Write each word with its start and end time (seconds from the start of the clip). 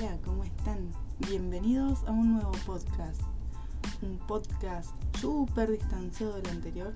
hola, 0.00 0.18
¿cómo 0.24 0.44
están? 0.44 0.90
Bienvenidos 1.28 2.04
a 2.06 2.12
un 2.12 2.32
nuevo 2.32 2.52
podcast. 2.64 3.20
Un 4.00 4.16
podcast 4.26 4.90
súper 5.18 5.70
distanciado 5.70 6.36
del 6.36 6.48
anterior. 6.48 6.94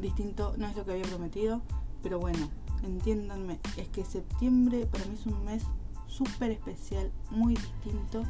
Distinto, 0.00 0.54
no 0.58 0.68
es 0.68 0.76
lo 0.76 0.84
que 0.84 0.92
había 0.92 1.06
prometido, 1.06 1.60
pero 2.02 2.20
bueno, 2.20 2.48
entiéndanme, 2.84 3.58
es 3.76 3.88
que 3.88 4.04
septiembre 4.04 4.86
para 4.86 5.06
mí 5.06 5.14
es 5.14 5.26
un 5.26 5.44
mes 5.44 5.64
súper 6.06 6.52
especial, 6.52 7.10
muy 7.30 7.56
distinto. 7.56 8.22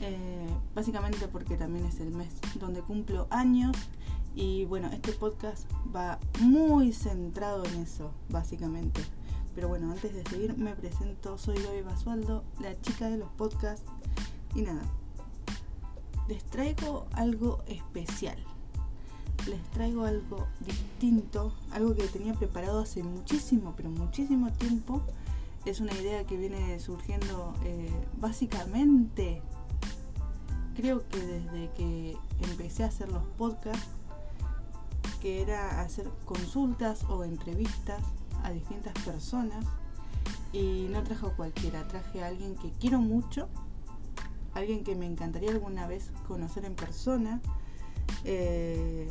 Eh, 0.00 0.46
básicamente 0.74 1.26
porque 1.26 1.56
también 1.56 1.86
es 1.86 1.98
el 1.98 2.12
mes 2.12 2.32
donde 2.60 2.80
cumplo 2.80 3.26
años 3.30 3.76
y 4.36 4.66
bueno, 4.66 4.88
este 4.92 5.12
podcast 5.12 5.68
va 5.94 6.20
muy 6.40 6.92
centrado 6.92 7.64
en 7.64 7.82
eso, 7.82 8.12
básicamente. 8.28 9.00
Pero 9.54 9.68
bueno, 9.68 9.92
antes 9.92 10.14
de 10.14 10.24
seguir 10.24 10.56
me 10.56 10.74
presento, 10.74 11.38
soy 11.38 11.62
Gaby 11.62 11.82
Basualdo, 11.82 12.44
la 12.60 12.80
chica 12.80 13.08
de 13.08 13.18
los 13.18 13.30
podcasts. 13.30 13.86
Y 14.54 14.62
nada, 14.62 14.82
les 16.28 16.42
traigo 16.44 17.06
algo 17.12 17.62
especial. 17.66 18.36
Les 19.48 19.62
traigo 19.72 20.04
algo 20.04 20.46
distinto, 20.60 21.52
algo 21.70 21.94
que 21.94 22.06
tenía 22.08 22.34
preparado 22.34 22.80
hace 22.80 23.02
muchísimo, 23.02 23.74
pero 23.76 23.90
muchísimo 23.90 24.50
tiempo. 24.52 25.02
Es 25.64 25.80
una 25.80 25.92
idea 25.92 26.24
que 26.24 26.36
viene 26.36 26.78
surgiendo 26.80 27.54
eh, 27.64 27.90
básicamente, 28.20 29.42
creo 30.74 31.08
que 31.08 31.18
desde 31.18 31.70
que 31.72 32.16
empecé 32.42 32.84
a 32.84 32.88
hacer 32.88 33.08
los 33.08 33.22
podcasts, 33.38 33.88
que 35.20 35.40
era 35.40 35.80
hacer 35.80 36.10
consultas 36.26 37.04
o 37.08 37.24
entrevistas 37.24 38.02
a 38.44 38.50
distintas 38.50 38.92
personas 39.04 39.64
y 40.52 40.86
no 40.90 41.02
trajo 41.02 41.32
cualquiera, 41.32 41.86
traje 41.88 42.22
a 42.22 42.28
alguien 42.28 42.54
que 42.54 42.70
quiero 42.78 43.00
mucho, 43.00 43.48
alguien 44.54 44.84
que 44.84 44.94
me 44.94 45.06
encantaría 45.06 45.50
alguna 45.50 45.86
vez 45.88 46.12
conocer 46.28 46.64
en 46.64 46.76
persona 46.76 47.40
eh, 48.24 49.10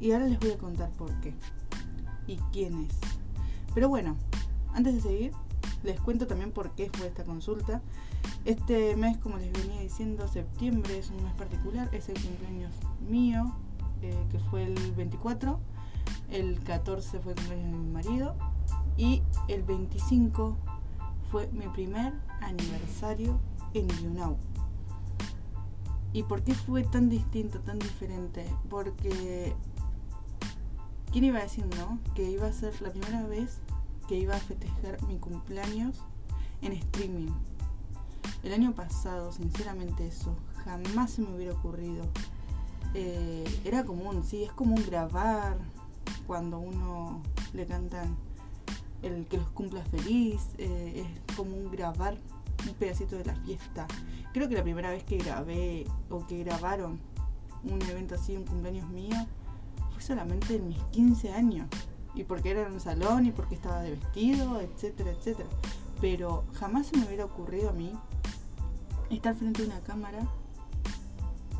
y 0.00 0.10
ahora 0.12 0.26
les 0.26 0.40
voy 0.40 0.50
a 0.50 0.58
contar 0.58 0.90
por 0.92 1.12
qué 1.20 1.32
y 2.26 2.36
quién 2.52 2.84
es. 2.84 2.94
Pero 3.74 3.88
bueno, 3.88 4.16
antes 4.74 4.94
de 4.94 5.00
seguir, 5.00 5.32
les 5.84 6.00
cuento 6.00 6.26
también 6.26 6.50
por 6.50 6.72
qué 6.72 6.90
fue 6.92 7.06
esta 7.06 7.24
consulta. 7.24 7.80
Este 8.44 8.96
mes, 8.96 9.16
como 9.18 9.38
les 9.38 9.52
venía 9.52 9.80
diciendo, 9.80 10.26
septiembre 10.26 10.98
es 10.98 11.10
un 11.10 11.22
mes 11.22 11.34
particular, 11.34 11.88
es 11.92 12.08
el 12.08 12.20
cumpleaños 12.20 12.72
mío, 13.08 13.54
eh, 14.02 14.26
que 14.30 14.38
fue 14.38 14.64
el 14.64 14.92
24 14.92 15.60
el 16.30 16.60
14 16.60 17.20
fue 17.20 17.32
el 17.32 17.48
de 17.48 17.56
mi 17.56 17.92
marido 17.92 18.34
y 18.96 19.22
el 19.48 19.62
25 19.62 20.56
fue 21.30 21.48
mi 21.48 21.68
primer 21.68 22.12
aniversario 22.40 23.38
en 23.74 23.88
YouNow. 23.88 24.36
¿Y 26.12 26.22
por 26.22 26.42
qué 26.42 26.54
fue 26.54 26.82
tan 26.82 27.10
distinto, 27.10 27.60
tan 27.60 27.78
diferente? 27.78 28.46
Porque 28.70 29.54
¿quién 31.12 31.24
iba 31.24 31.38
a 31.38 31.42
decir 31.42 31.66
no? 31.76 31.98
Que 32.14 32.30
iba 32.30 32.46
a 32.46 32.52
ser 32.52 32.80
la 32.80 32.90
primera 32.90 33.26
vez 33.26 33.58
que 34.08 34.16
iba 34.16 34.36
a 34.36 34.38
festejar 34.38 35.02
mi 35.04 35.18
cumpleaños 35.18 35.98
en 36.62 36.72
streaming. 36.72 37.32
El 38.42 38.52
año 38.52 38.72
pasado, 38.72 39.32
sinceramente 39.32 40.06
eso, 40.06 40.36
jamás 40.64 41.10
se 41.10 41.22
me 41.22 41.34
hubiera 41.34 41.52
ocurrido. 41.52 42.04
Eh, 42.94 43.44
era 43.64 43.84
común, 43.84 44.22
sí, 44.24 44.44
es 44.44 44.52
común 44.52 44.82
grabar, 44.86 45.58
cuando 46.26 46.58
uno 46.58 47.22
le 47.52 47.66
cantan 47.66 48.16
el 49.02 49.26
que 49.26 49.38
los 49.38 49.48
cumpla 49.48 49.84
feliz, 49.84 50.40
eh, 50.58 51.06
es 51.06 51.36
como 51.36 51.56
un 51.56 51.70
grabar 51.70 52.18
un 52.66 52.74
pedacito 52.74 53.16
de 53.16 53.24
la 53.24 53.34
fiesta. 53.34 53.86
Creo 54.32 54.48
que 54.48 54.54
la 54.54 54.62
primera 54.62 54.90
vez 54.90 55.04
que 55.04 55.18
grabé 55.18 55.86
o 56.10 56.26
que 56.26 56.42
grabaron 56.42 56.98
un 57.64 57.82
evento 57.82 58.14
así, 58.14 58.36
un 58.36 58.44
cumpleaños 58.44 58.88
mío, 58.90 59.16
fue 59.92 60.02
solamente 60.02 60.56
en 60.56 60.68
mis 60.68 60.82
15 60.92 61.32
años. 61.32 61.66
Y 62.14 62.24
porque 62.24 62.50
era 62.50 62.66
en 62.66 62.72
un 62.72 62.80
salón 62.80 63.26
y 63.26 63.30
porque 63.30 63.54
estaba 63.54 63.82
de 63.82 63.90
vestido, 63.90 64.60
etcétera, 64.60 65.10
etcétera. 65.10 65.48
Pero 66.00 66.44
jamás 66.54 66.86
se 66.86 66.96
me 66.96 67.06
hubiera 67.06 67.24
ocurrido 67.24 67.70
a 67.70 67.72
mí 67.72 67.92
estar 69.10 69.34
frente 69.34 69.62
a 69.62 69.66
una 69.66 69.80
cámara 69.80 70.26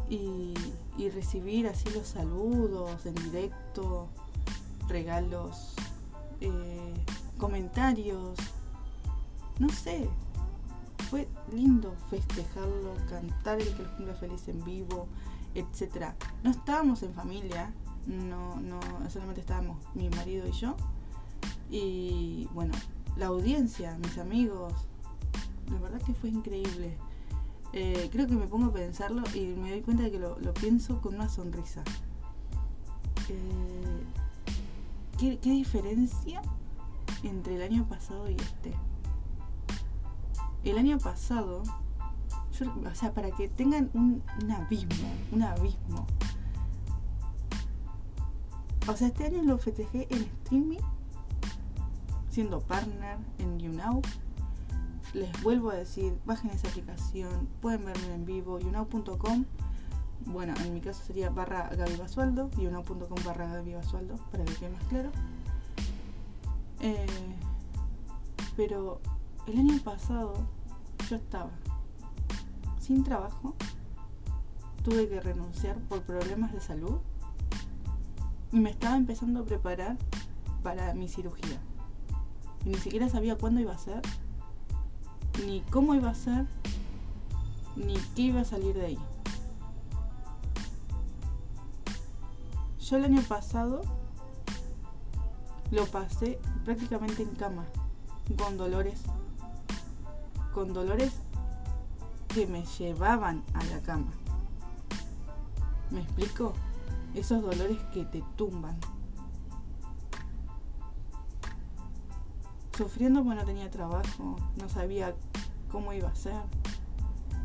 y, 0.08 0.54
y 0.96 1.10
recibir 1.10 1.68
así 1.68 1.88
los 1.90 2.08
saludos 2.08 3.04
en 3.06 3.14
directo, 3.14 4.08
regalos, 4.88 5.74
eh, 6.40 6.94
comentarios, 7.38 8.38
no 9.58 9.68
sé, 9.68 10.08
fue 11.10 11.28
lindo 11.52 11.94
festejarlo, 12.10 12.94
cantar 13.08 13.60
el 13.60 13.74
que 13.74 13.82
los 13.82 13.92
cumpla 13.92 14.14
feliz 14.14 14.48
en 14.48 14.64
vivo, 14.64 15.08
etc. 15.54 16.12
No 16.42 16.50
estábamos 16.50 17.02
en 17.02 17.14
familia, 17.14 17.72
no, 18.06 18.56
no, 18.56 18.80
solamente 19.08 19.40
estábamos 19.40 19.78
mi 19.94 20.08
marido 20.10 20.46
y 20.46 20.52
yo. 20.52 20.76
Y 21.70 22.48
bueno, 22.52 22.74
la 23.16 23.26
audiencia, 23.26 23.96
mis 23.98 24.18
amigos, 24.18 24.72
la 25.70 25.78
verdad 25.78 26.02
que 26.02 26.14
fue 26.14 26.30
increíble. 26.30 26.96
Eh, 27.72 28.08
creo 28.12 28.26
que 28.26 28.34
me 28.34 28.46
pongo 28.46 28.66
a 28.66 28.72
pensarlo 28.72 29.22
y 29.34 29.46
me 29.48 29.70
doy 29.70 29.82
cuenta 29.82 30.04
de 30.04 30.10
que 30.10 30.18
lo, 30.18 30.36
pienso 30.54 31.00
con 31.00 31.14
una 31.14 31.28
sonrisa. 31.28 31.82
Eh, 33.28 34.04
¿Qué, 35.18 35.38
diferencia 35.40 36.42
entre 37.22 37.56
el 37.56 37.62
año 37.62 37.88
pasado 37.88 38.28
y 38.28 38.34
este? 38.34 38.74
El 40.62 40.76
año 40.76 40.98
pasado, 40.98 41.62
o 41.62 42.94
sea, 42.94 43.14
para 43.14 43.30
que 43.30 43.48
tengan 43.48 43.90
un, 43.94 44.22
abismo, 44.50 45.08
un 45.32 45.42
abismo. 45.42 46.06
O 48.86 48.94
sea, 48.94 49.08
este 49.08 49.24
año 49.24 49.42
lo 49.42 49.56
festejé 49.56 50.06
en 50.10 50.22
streaming, 50.24 50.80
siendo 52.28 52.60
partner 52.60 53.16
en 53.38 53.58
YouNow. 53.58 54.02
Les 55.14 55.42
vuelvo 55.42 55.70
a 55.70 55.76
decir, 55.76 56.18
bajen 56.26 56.50
esa 56.50 56.68
aplicación, 56.68 57.48
pueden 57.62 57.86
verme 57.86 58.14
en 58.14 58.26
vivo, 58.26 58.58
younow.com 58.58 59.46
bueno, 60.24 60.54
en 60.64 60.74
mi 60.74 60.80
caso 60.80 61.04
sería 61.04 61.30
barra 61.30 61.68
Gaby 61.68 61.96
Basualdo 61.96 62.50
y 62.56 62.66
uno.com 62.66 63.18
barra 63.24 63.46
Gaby 63.46 63.74
Basualdo 63.74 64.16
para 64.30 64.44
que 64.44 64.54
quede 64.54 64.70
más 64.70 64.84
claro. 64.84 65.10
Eh, 66.80 67.06
pero 68.56 69.00
el 69.46 69.58
año 69.58 69.78
pasado 69.82 70.34
yo 71.08 71.16
estaba 71.16 71.50
sin 72.80 73.02
trabajo, 73.02 73.54
tuve 74.84 75.08
que 75.08 75.20
renunciar 75.20 75.76
por 75.88 76.02
problemas 76.02 76.52
de 76.52 76.60
salud 76.60 76.98
y 78.52 78.60
me 78.60 78.70
estaba 78.70 78.96
empezando 78.96 79.40
a 79.40 79.44
preparar 79.44 79.96
para 80.62 80.94
mi 80.94 81.08
cirugía. 81.08 81.60
Y 82.64 82.70
ni 82.70 82.76
siquiera 82.76 83.08
sabía 83.08 83.36
cuándo 83.36 83.60
iba 83.60 83.72
a 83.72 83.78
ser, 83.78 84.02
ni 85.44 85.60
cómo 85.62 85.94
iba 85.94 86.10
a 86.10 86.14
ser, 86.14 86.46
ni 87.76 87.96
qué 88.14 88.22
iba 88.22 88.40
a 88.40 88.44
salir 88.44 88.74
de 88.74 88.86
ahí. 88.86 88.98
Yo 92.88 92.98
el 92.98 93.04
año 93.04 93.22
pasado 93.22 93.82
lo 95.72 95.86
pasé 95.86 96.38
prácticamente 96.64 97.24
en 97.24 97.34
cama, 97.34 97.64
con 98.38 98.56
dolores, 98.56 99.02
con 100.54 100.72
dolores 100.72 101.14
que 102.28 102.46
me 102.46 102.64
llevaban 102.64 103.42
a 103.54 103.64
la 103.64 103.80
cama. 103.80 104.12
¿Me 105.90 106.02
explico? 106.02 106.52
Esos 107.12 107.42
dolores 107.42 107.76
que 107.92 108.04
te 108.04 108.22
tumban. 108.36 108.78
Sufriendo 112.76 113.24
porque 113.24 113.40
no 113.40 113.44
tenía 113.44 113.68
trabajo, 113.68 114.36
no 114.60 114.68
sabía 114.68 115.12
cómo 115.72 115.92
iba 115.92 116.08
a 116.08 116.14
ser, 116.14 116.40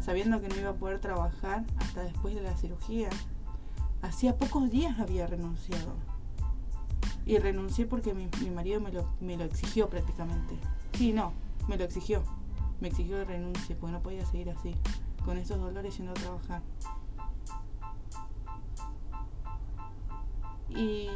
sabiendo 0.05 0.39
que 0.39 0.49
no 0.49 0.55
iba 0.57 0.69
a 0.69 0.75
poder 0.75 0.99
trabajar 0.99 1.65
hasta 1.79 2.03
después 2.03 2.35
de 2.35 2.43
la 2.43 2.55
cirugía. 2.55 3.09
Hacía 4.01 4.37
pocos 4.37 4.69
días 4.69 4.99
había 4.99 5.27
renunciado. 5.27 5.93
Y 7.25 7.37
renuncié 7.37 7.85
porque 7.85 8.13
mi, 8.13 8.27
marido 8.49 8.81
me 8.81 8.91
lo, 8.91 9.07
me 9.19 9.37
lo 9.37 9.43
exigió 9.43 9.89
prácticamente. 9.89 10.55
Sí, 10.93 11.13
no, 11.13 11.33
me 11.67 11.77
lo 11.77 11.83
exigió. 11.83 12.23
Me 12.79 12.87
exigió 12.87 13.17
que 13.17 13.25
renuncie 13.25 13.75
porque 13.75 13.93
no 13.93 14.01
podía 14.01 14.25
seguir 14.25 14.49
así, 14.49 14.75
con 15.23 15.37
esos 15.37 15.59
dolores 15.59 15.95
yendo 15.97 16.11
a 16.11 16.15
trabajar. 16.15 16.61
Y 20.69 21.09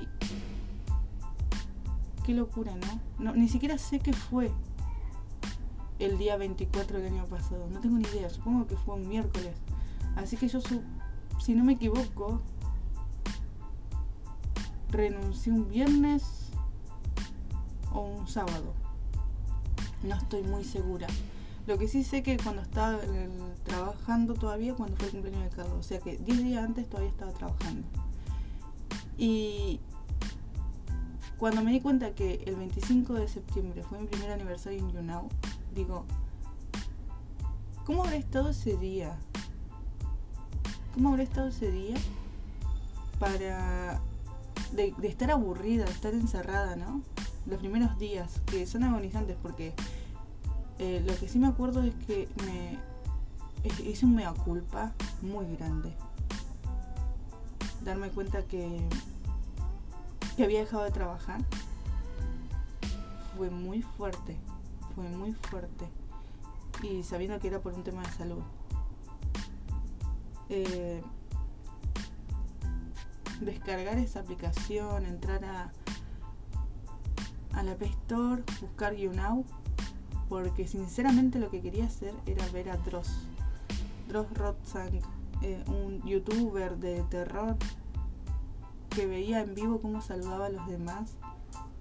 qué 2.24 2.34
locura, 2.34 2.74
¿no? 2.76 3.00
¿no? 3.24 3.36
Ni 3.36 3.48
siquiera 3.48 3.78
sé 3.78 4.00
qué 4.00 4.14
fue 4.14 4.52
el 6.00 6.18
día 6.18 6.38
24 6.38 7.00
del 7.00 7.14
año 7.14 7.26
pasado. 7.26 7.68
No 7.72 7.80
tengo 7.80 7.98
ni 7.98 8.08
idea. 8.10 8.30
Supongo 8.30 8.68
que 8.68 8.76
fue 8.76 8.96
un 8.96 9.08
miércoles. 9.08 9.56
Así 10.16 10.38
que 10.38 10.48
yo, 10.48 10.60
si 11.40 11.56
no 11.56 11.64
me 11.64 11.74
equivoco, 11.74 12.42
renuncié 14.96 15.52
un 15.52 15.70
viernes 15.70 16.50
o 17.94 18.02
un 18.02 18.28
sábado. 18.28 18.74
No 20.04 20.16
estoy 20.16 20.44
muy 20.44 20.64
segura. 20.64 21.08
Lo 21.68 21.78
que 21.80 21.88
sí 21.88 22.04
sé 22.04 22.22
que 22.22 22.38
cuando 22.38 22.62
estaba 22.62 23.00
trabajando 23.64 24.36
todavía, 24.36 24.76
cuando 24.76 24.96
fue 24.98 25.08
el 25.08 25.12
cumpleaños 25.14 25.44
de 25.50 25.56
Carlos, 25.56 25.78
o 25.80 25.84
sea 25.84 26.00
que 26.00 26.18
10 26.18 26.44
días 26.44 26.64
antes 26.64 26.88
todavía 26.88 27.10
estaba 27.10 27.32
trabajando. 27.32 27.88
Y 29.18 29.80
cuando 31.38 31.64
me 31.64 31.72
di 31.72 31.82
cuenta 31.82 32.14
que 32.14 32.44
el 32.46 32.56
25 32.56 33.14
de 33.14 33.28
septiembre 33.28 33.84
fue 33.84 34.00
mi 34.00 34.08
primer 34.08 34.32
aniversario 34.32 34.80
en 34.80 34.92
YouNow, 34.92 35.28
digo, 35.74 36.06
¿cómo 37.84 38.04
habré 38.04 38.18
estado 38.18 38.50
ese 38.50 38.78
día? 38.78 39.18
¿Cómo 40.94 41.10
habré 41.10 41.24
estado 41.24 41.48
ese 41.48 41.72
día 41.72 41.96
para 43.20 44.02
de, 44.76 44.94
estar 45.04 45.32
aburrida, 45.32 45.86
de 45.86 45.92
estar 45.92 46.14
encerrada, 46.14 46.76
¿no? 46.76 47.02
Los 47.46 47.60
primeros 47.60 47.98
días, 47.98 48.42
que 48.46 48.66
son 48.66 48.84
agonizantes 48.84 49.38
porque 49.42 49.74
eh, 50.80 51.04
lo 51.06 51.16
que 51.18 51.28
sí 51.28 51.40
me 51.40 51.48
acuerdo 51.48 51.84
es 51.84 51.94
que 52.06 52.28
me 52.46 52.78
hice 53.84 54.06
un 54.06 54.16
mea 54.16 54.34
culpa 54.34 54.94
muy 55.22 55.46
grande. 55.56 55.94
Darme 57.84 58.10
cuenta 58.10 58.44
que, 58.44 58.82
que 60.36 60.44
había 60.44 60.60
dejado 60.60 60.84
de 60.84 60.92
trabajar 60.92 61.40
fue 63.38 63.50
muy 63.50 63.82
fuerte, 63.82 64.36
fue 64.96 65.08
muy 65.10 65.34
fuerte. 65.34 65.88
Y 66.84 67.04
sabiendo 67.04 67.40
que 67.40 67.48
era 67.48 67.60
por 67.60 67.74
un 67.74 67.84
tema 67.84 68.02
de 68.04 68.12
salud. 68.12 68.44
Eh, 70.50 71.02
descargar 73.42 73.98
esa 73.98 74.22
aplicación, 74.22 75.06
entrar 75.06 75.44
a, 75.46 75.72
a 77.54 77.64
la 77.64 77.76
Play 77.76 77.92
Store, 77.92 78.44
buscar 78.62 78.96
YouNow, 78.96 79.46
porque 80.30 80.68
sinceramente 80.68 81.40
lo 81.40 81.50
que 81.50 81.62
quería 81.62 81.86
hacer 81.86 82.14
era 82.26 82.48
ver 82.50 82.70
a 82.70 82.78
Dross. 82.78 83.28
Dross 84.08 84.32
Rotzang, 84.34 85.00
eh, 85.42 85.64
un 85.68 86.02
youtuber 86.04 86.78
de 86.78 87.04
terror 87.04 87.58
que 88.90 89.06
veía 89.06 89.42
en 89.42 89.56
vivo 89.56 89.80
cómo 89.82 90.02
saludaba 90.02 90.46
a 90.46 90.50
los 90.50 90.68
demás 90.68 91.16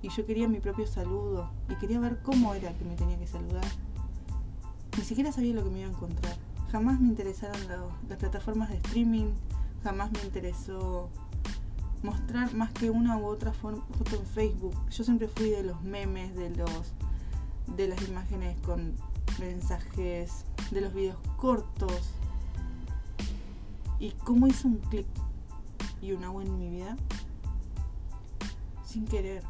y 0.02 0.08
yo 0.08 0.26
quería 0.26 0.48
mi 0.48 0.60
propio 0.60 0.86
saludo 0.86 1.50
y 1.70 1.76
quería 1.76 1.98
ver 2.00 2.20
cómo 2.22 2.54
era 2.54 2.76
que 2.76 2.84
me 2.84 2.94
tenía 2.94 3.18
que 3.18 3.26
saludar. 3.26 3.64
Ni 4.98 5.04
siquiera 5.04 5.32
sabía 5.32 5.54
lo 5.54 5.64
que 5.64 5.70
me 5.70 5.80
iba 5.80 5.88
a 5.88 5.92
encontrar. 5.92 6.36
Jamás 6.70 7.00
me 7.00 7.08
interesaron 7.08 7.56
las 8.08 8.18
plataformas 8.18 8.68
de 8.68 8.76
streaming, 8.76 9.32
jamás 9.82 10.12
me 10.12 10.22
interesó 10.22 11.08
mostrar 12.04 12.54
más 12.54 12.70
que 12.72 12.90
una 12.90 13.16
u 13.16 13.24
otra 13.24 13.52
foto 13.52 13.82
en 14.12 14.26
Facebook. 14.26 14.74
Yo 14.90 15.04
siempre 15.04 15.26
fui 15.26 15.48
de 15.48 15.62
los 15.62 15.82
memes, 15.82 16.36
de 16.36 16.50
los 16.50 16.92
de 17.76 17.88
las 17.88 18.06
imágenes 18.06 18.60
con 18.60 18.94
mensajes, 19.40 20.44
de 20.70 20.82
los 20.82 20.92
videos 20.92 21.16
cortos. 21.38 22.12
Y 23.98 24.10
cómo 24.10 24.46
hizo 24.46 24.68
un 24.68 24.76
clic 24.76 25.06
y 26.02 26.12
un 26.12 26.24
agua 26.24 26.42
en 26.42 26.58
mi 26.58 26.68
vida 26.68 26.94
sin 28.84 29.06
querer. 29.06 29.42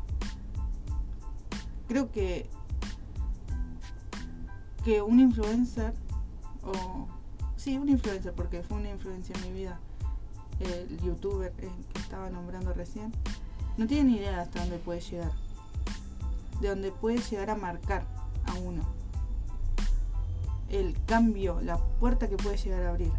Creo 1.89 2.13
que 2.13 2.49
que 4.85 5.03
un 5.03 5.19
influencer 5.19 5.95
o 6.63 7.09
sí, 7.57 7.79
un 7.79 7.89
influencer 7.89 8.33
porque 8.33 8.63
fue 8.63 8.77
una 8.77 8.91
influencia 8.91 9.35
en 9.35 9.43
mi 9.43 9.61
vida 9.61 9.81
el 10.65 11.01
youtuber 11.01 11.53
que 11.53 11.71
estaba 11.99 12.31
nombrando 12.31 12.73
recién, 12.73 13.13
no 13.77 13.87
tiene 13.87 14.11
ni 14.11 14.17
idea 14.19 14.41
hasta 14.41 14.61
dónde 14.61 14.79
puede 14.79 15.01
llegar. 15.01 15.33
De 16.61 16.69
dónde 16.69 16.93
puede 16.93 17.19
llegar 17.19 17.51
a 17.51 17.57
marcar 17.57 18.07
a 18.47 18.55
uno. 18.55 18.83
El 20.69 20.97
cambio, 21.07 21.61
la 21.61 21.79
puerta 21.79 22.29
que 22.29 22.37
puede 22.37 22.57
llegar 22.57 22.83
a 22.85 22.91
abrir. 22.91 23.13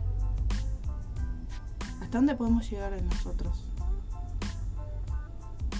¿Hasta 2.01 2.17
dónde 2.17 2.35
podemos 2.35 2.69
llegar 2.69 2.93
en 2.93 3.07
nosotros? 3.07 3.65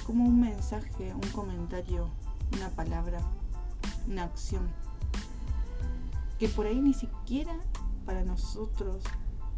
Como 0.05 0.25
un 0.25 0.39
mensaje, 0.39 1.13
un 1.13 1.31
comentario, 1.31 2.09
una 2.53 2.69
palabra, 2.69 3.19
una 4.07 4.23
acción. 4.23 4.67
Que 6.37 6.49
por 6.49 6.67
ahí 6.67 6.79
ni 6.79 6.93
siquiera 6.93 7.55
para 8.05 8.23
nosotros 8.23 9.03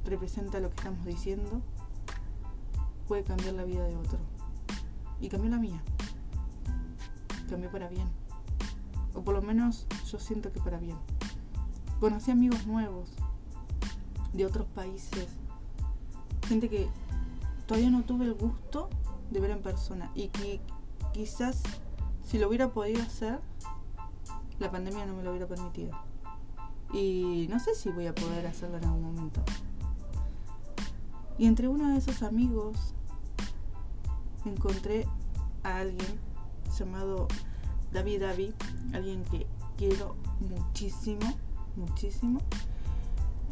representa 0.06 0.60
lo 0.60 0.70
que 0.70 0.76
estamos 0.76 1.06
diciendo, 1.06 1.62
puede 3.08 3.24
cambiar 3.24 3.54
la 3.54 3.64
vida 3.64 3.84
de 3.86 3.96
otro. 3.96 4.20
Y 5.20 5.30
cambió 5.30 5.50
la 5.50 5.58
mía. 5.58 5.82
Cambió 7.50 7.72
para 7.72 7.88
bien. 7.88 8.08
O 9.14 9.22
por 9.22 9.34
lo 9.34 9.42
menos 9.42 9.88
yo 10.12 10.20
siento 10.20 10.52
que 10.52 10.60
para 10.60 10.78
bien. 10.78 10.98
Conocí 12.00 12.32
amigos 12.32 12.68
nuevos 12.68 13.10
de 14.34 14.46
otros 14.46 14.68
países. 14.68 15.28
Gente 16.48 16.70
que 16.70 16.88
todavía 17.66 17.90
no 17.90 18.04
tuve 18.04 18.26
el 18.26 18.34
gusto 18.34 18.90
de 19.32 19.40
ver 19.40 19.52
en 19.52 19.62
persona. 19.62 20.12
Y 20.14 20.28
que 20.28 20.62
quizás 21.14 21.64
si 22.24 22.38
lo 22.38 22.50
hubiera 22.50 22.70
podido 22.70 23.02
hacer, 23.02 23.40
la 24.60 24.70
pandemia 24.70 25.06
no 25.06 25.16
me 25.16 25.24
lo 25.24 25.32
hubiera 25.32 25.48
permitido. 25.48 25.92
Y 26.94 27.48
no 27.50 27.60
sé 27.60 27.74
si 27.74 27.90
voy 27.90 28.08
a 28.08 28.14
poder 28.14 28.46
hacerlo 28.48 28.78
en 28.78 28.86
algún 28.86 29.04
momento. 29.04 29.42
Y 31.38 31.46
entre 31.46 31.68
uno 31.68 31.90
de 31.90 31.98
esos 31.98 32.24
amigos 32.24 32.96
encontré 34.46 35.08
a 35.64 35.78
alguien 35.78 36.20
llamado 36.78 37.28
David 37.92 38.22
David, 38.22 38.54
alguien 38.94 39.24
que 39.26 39.48
quiero 39.78 40.16
muchísimo, 40.40 41.34
muchísimo. 41.76 42.42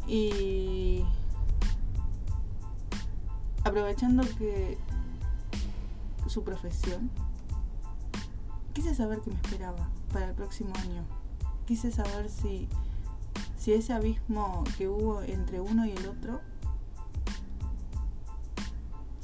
Y 0.06 1.04
aprovechando 3.64 4.22
que 4.38 4.78
su 6.26 6.44
profesión, 6.44 7.10
quise 8.72 8.94
saber 8.94 9.20
qué 9.20 9.30
me 9.30 9.36
esperaba 9.36 9.88
para 10.12 10.28
el 10.28 10.34
próximo 10.34 10.72
año. 10.76 11.04
Quise 11.66 11.90
saber 11.90 12.28
si, 12.28 12.68
si 13.58 13.72
ese 13.72 13.92
abismo 13.92 14.62
que 14.78 14.88
hubo 14.88 15.22
entre 15.22 15.60
uno 15.60 15.86
y 15.86 15.90
el 15.90 16.06
otro 16.06 16.40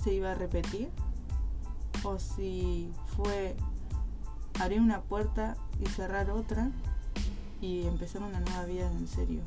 se 0.02 0.12
iba 0.12 0.32
a 0.32 0.34
repetir 0.34 0.90
o 2.04 2.18
si 2.18 2.90
fue 3.16 3.56
abrir 4.60 4.80
una 4.80 5.00
puerta 5.02 5.56
y 5.80 5.86
cerrar 5.86 6.30
otra 6.30 6.70
y 7.60 7.86
empezar 7.86 8.22
una 8.22 8.40
nueva 8.40 8.64
vida 8.64 8.90
en 8.90 9.06
serio. 9.06 9.40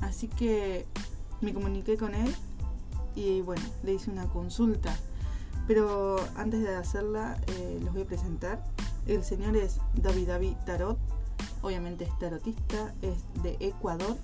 Así 0.00 0.28
que 0.28 0.86
me 1.40 1.52
comuniqué 1.52 1.96
con 1.96 2.14
él 2.14 2.34
y 3.14 3.40
bueno, 3.42 3.62
le 3.82 3.94
hice 3.94 4.10
una 4.10 4.26
consulta. 4.26 4.94
Pero 5.66 6.16
antes 6.36 6.60
de 6.62 6.74
hacerla, 6.74 7.38
eh, 7.46 7.80
los 7.82 7.92
voy 7.92 8.02
a 8.02 8.06
presentar. 8.06 8.64
El 9.06 9.24
señor 9.24 9.56
es 9.56 9.78
David 9.94 10.28
David 10.28 10.54
Tarot, 10.66 10.98
obviamente 11.62 12.04
es 12.04 12.18
tarotista, 12.18 12.94
es 13.02 13.18
de 13.42 13.56
Ecuador. 13.60 14.16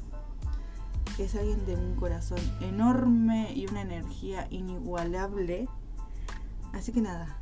Es 1.19 1.35
alguien 1.35 1.65
de 1.65 1.77
un 1.77 1.95
corazón 1.97 2.41
enorme 2.61 3.53
y 3.55 3.67
una 3.67 3.81
energía 3.81 4.47
inigualable 4.51 5.67
Así 6.77 6.93
que 6.93 7.01
nada, 7.01 7.39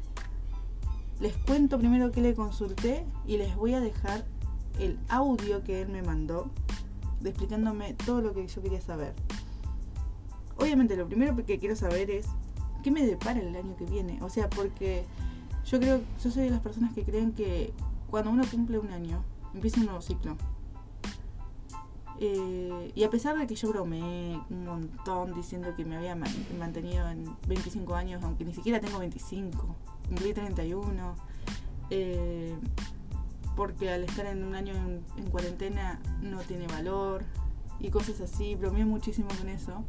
les 1.21 1.35
cuento 1.35 1.76
primero 1.76 2.12
que 2.12 2.21
le 2.21 2.35
consulté 2.35 3.05
y 3.26 3.37
les 3.37 3.57
voy 3.57 3.75
a 3.75 3.81
dejar 3.81 4.25
el 4.79 4.97
audio 5.09 5.64
que 5.64 5.83
él 5.83 5.88
me 5.88 6.03
mandó 6.03 6.50
explicándome 7.25 7.95
todo 7.95 8.21
lo 8.21 8.33
que 8.33 8.47
yo 8.47 8.62
quería 8.62 8.81
saber. 8.81 9.12
Obviamente 10.57 10.97
lo 10.97 11.09
primero 11.09 11.35
que 11.45 11.59
quiero 11.59 11.75
saber 11.75 12.12
es 12.12 12.26
qué 12.85 12.93
me 12.93 13.05
depara 13.05 13.41
el 13.41 13.57
año 13.57 13.75
que 13.76 13.87
viene. 13.87 14.23
O 14.23 14.29
sea, 14.29 14.49
porque 14.49 15.05
yo 15.64 15.81
creo, 15.81 16.00
yo 16.23 16.31
soy 16.31 16.45
de 16.45 16.50
las 16.50 16.61
personas 16.61 16.93
que 16.95 17.03
creen 17.03 17.33
que 17.33 17.73
cuando 18.11 18.31
uno 18.31 18.45
cumple 18.49 18.79
un 18.79 18.93
año, 18.93 19.25
empieza 19.53 19.81
un 19.81 19.87
nuevo 19.87 20.00
ciclo. 20.00 20.37
Eh, 22.21 22.92
y 22.94 23.02
a 23.02 23.11
pesar 23.11 23.37
de 23.37 23.47
que 23.47 23.54
yo 23.56 23.68
bromeé 23.68 24.38
un 24.49 24.64
montón 24.64 25.35
diciendo 25.35 25.75
que 25.76 25.85
me 25.85 25.97
había 25.97 26.16
mantenido 26.59 27.09
en 27.09 27.25
25 27.49 27.94
años, 27.94 28.23
aunque 28.23 28.44
ni 28.44 28.54
siquiera 28.54 28.80
tengo 28.80 28.99
25, 28.99 29.75
cumplí 30.09 30.33
31, 30.33 31.16
eh, 31.90 32.54
porque 33.56 33.90
al 33.90 34.04
estar 34.04 34.26
en 34.26 34.44
un 34.44 34.54
año 34.54 34.75
en, 34.75 35.30
cuarentena 35.30 36.00
no 36.23 36.40
tiene 36.40 36.66
valor 36.68 37.25
y 37.80 37.90
cosas 37.90 38.21
así, 38.21 38.54
bromeé 38.54 38.85
muchísimo 38.85 39.28
con 39.37 39.49
eso. 39.49 39.85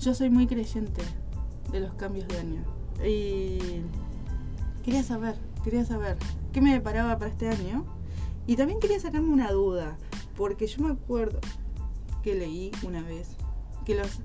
Yo 0.00 0.14
soy 0.14 0.30
muy 0.30 0.46
creyente 0.46 1.02
de 1.70 1.80
los 1.80 1.94
cambios 1.94 2.26
de 2.28 2.38
año 2.38 2.64
y 3.04 3.82
quería 4.82 5.02
saber, 5.02 5.36
quería 5.62 5.84
saber 5.84 6.16
qué 6.52 6.60
me 6.60 6.72
deparaba 6.72 7.18
para 7.18 7.30
este 7.30 7.48
año 7.48 7.84
y 8.46 8.56
también 8.56 8.80
quería 8.80 9.00
sacarme 9.00 9.32
una 9.32 9.50
duda, 9.50 9.96
porque 10.36 10.66
yo 10.66 10.82
me 10.82 10.92
acuerdo 10.92 11.40
que 12.22 12.34
leí 12.34 12.70
una 12.82 13.02
vez 13.02 13.36
que 13.84 13.94
los 13.94 14.20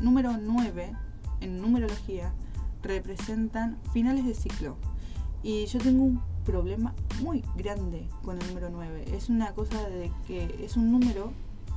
números 0.00 0.36
9 0.40 0.92
en 1.40 1.60
numerología 1.60 2.32
representan 2.82 3.78
finales 3.92 4.24
de 4.24 4.34
ciclo. 4.34 4.76
Y 5.42 5.66
yo 5.66 5.78
tengo 5.78 6.04
un 6.04 6.22
problema 6.44 6.94
muy 7.20 7.44
grande 7.56 8.08
con 8.22 8.40
el 8.40 8.46
número 8.48 8.70
9. 8.70 9.04
Es 9.12 9.28
una 9.28 9.52
cosa 9.52 9.88
de 9.88 10.10
que 10.26 10.64
es 10.64 10.76
un 10.76 10.90
número 10.92 11.32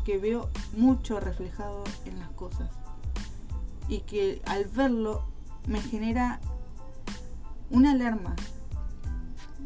que 0.06 0.18
veo 0.18 0.50
mucho 0.76 1.20
reflejado 1.20 1.84
en 2.06 2.20
las 2.20 2.30
cosas. 2.32 2.70
Y 3.88 4.02
que 4.02 4.42
al 4.46 4.66
verlo 4.66 5.24
me 5.68 5.82
genera 5.82 6.40
una 7.70 7.92
alarma. 7.92 8.36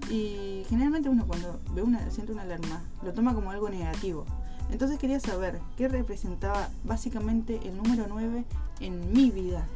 Y 0.10 0.64
generalmente 0.70 1.10
uno 1.10 1.26
cuando 1.26 1.60
ve 1.74 1.82
una, 1.82 2.10
siente 2.12 2.32
una 2.32 2.44
alarma, 2.44 2.82
lo 3.04 3.14
toma 3.14 3.34
como 3.34 3.52
algo 3.52 3.70
negativo. 3.70 4.26
Entonces 4.72 4.98
quería 4.98 5.20
saber 5.20 5.60
qué 5.78 5.88
representaba 5.88 6.70
básicamente 6.84 7.60
el 7.68 7.78
número 7.78 8.06
9 8.08 8.46
en 8.80 9.14
mi 9.14 9.30
vida, 9.32 9.68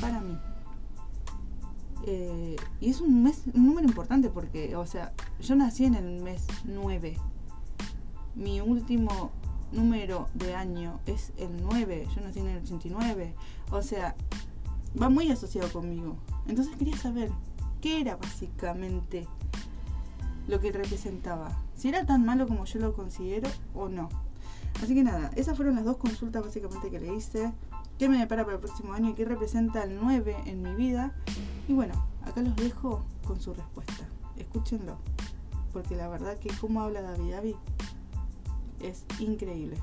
para 0.00 0.20
mí. 0.20 0.38
Eh, 2.06 2.56
y 2.80 2.90
es 2.90 3.00
un, 3.00 3.22
mes, 3.22 3.42
un 3.54 3.66
número 3.66 3.86
importante 3.86 4.28
porque, 4.28 4.76
o 4.76 4.86
sea, 4.86 5.12
yo 5.40 5.56
nací 5.56 5.84
en 5.84 5.94
el 5.94 6.22
mes 6.22 6.46
9. 6.64 7.16
Mi 8.34 8.60
último 8.60 9.30
número 9.72 10.28
de 10.34 10.54
año 10.54 11.00
es 11.06 11.32
el 11.36 11.62
9. 11.62 12.06
Yo 12.14 12.20
nací 12.20 12.40
en 12.40 12.48
el 12.48 12.62
89. 12.62 13.34
O 13.70 13.82
sea, 13.82 14.14
va 15.00 15.08
muy 15.08 15.30
asociado 15.30 15.72
conmigo. 15.72 16.16
Entonces 16.46 16.76
quería 16.76 16.96
saber 16.96 17.30
qué 17.80 18.00
era 18.00 18.16
básicamente 18.16 19.26
lo 20.46 20.60
que 20.60 20.72
representaba. 20.72 21.56
Si 21.74 21.88
era 21.88 22.04
tan 22.06 22.24
malo 22.24 22.46
como 22.46 22.64
yo 22.64 22.80
lo 22.80 22.94
considero 22.94 23.48
o 23.74 23.88
no. 23.88 24.08
Así 24.82 24.94
que 24.94 25.04
nada, 25.04 25.30
esas 25.36 25.56
fueron 25.56 25.76
las 25.76 25.84
dos 25.84 25.96
consultas 25.96 26.44
básicamente 26.44 26.90
que 26.90 27.00
le 27.00 27.14
hice. 27.14 27.52
¿Qué 27.98 28.08
me 28.08 28.18
depara 28.18 28.44
para 28.44 28.56
el 28.56 28.60
próximo 28.60 28.92
año 28.92 29.10
y 29.10 29.14
qué 29.14 29.24
representa 29.24 29.84
el 29.84 29.96
9 30.00 30.36
en 30.46 30.62
mi 30.62 30.74
vida? 30.74 31.14
Y 31.68 31.74
bueno, 31.74 31.94
acá 32.22 32.42
los 32.42 32.56
dejo 32.56 33.04
con 33.26 33.40
su 33.40 33.54
respuesta. 33.54 34.08
Escúchenlo. 34.36 34.96
Porque 35.72 35.96
la 35.96 36.08
verdad 36.08 36.38
que 36.38 36.50
como 36.60 36.82
habla 36.82 37.02
David 37.02 37.32
David 37.32 37.56
es 38.80 39.04
increíble. 39.20 39.78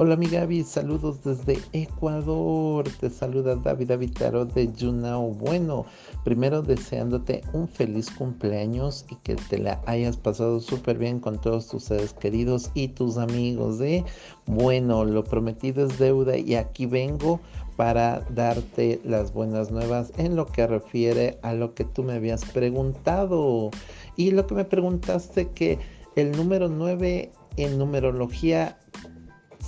Hola 0.00 0.14
mi 0.14 0.26
Gaby, 0.26 0.62
saludos 0.62 1.24
desde 1.24 1.58
Ecuador. 1.72 2.84
Te 3.00 3.10
saluda 3.10 3.56
David 3.56 3.90
Avitaro 3.90 4.44
de 4.44 4.70
Junao. 4.78 5.32
Bueno, 5.32 5.86
primero 6.22 6.62
deseándote 6.62 7.42
un 7.52 7.66
feliz 7.66 8.08
cumpleaños 8.08 9.04
y 9.10 9.16
que 9.16 9.34
te 9.34 9.58
la 9.58 9.82
hayas 9.86 10.16
pasado 10.16 10.60
súper 10.60 10.98
bien 10.98 11.18
con 11.18 11.40
todos 11.40 11.66
tus 11.66 11.82
seres 11.82 12.12
queridos 12.12 12.70
y 12.74 12.86
tus 12.86 13.18
amigos. 13.18 13.80
¿eh? 13.80 14.04
Bueno, 14.46 15.04
lo 15.04 15.24
prometido 15.24 15.84
es 15.84 15.98
deuda 15.98 16.38
y 16.38 16.54
aquí 16.54 16.86
vengo 16.86 17.40
para 17.74 18.20
darte 18.30 19.00
las 19.02 19.32
buenas 19.32 19.72
nuevas 19.72 20.12
en 20.16 20.36
lo 20.36 20.46
que 20.46 20.68
refiere 20.68 21.40
a 21.42 21.54
lo 21.54 21.74
que 21.74 21.82
tú 21.82 22.04
me 22.04 22.12
habías 22.12 22.44
preguntado. 22.44 23.72
Y 24.14 24.30
lo 24.30 24.46
que 24.46 24.54
me 24.54 24.64
preguntaste 24.64 25.48
que 25.48 25.80
el 26.14 26.30
número 26.30 26.68
9 26.68 27.32
en 27.56 27.78
numerología 27.78 28.78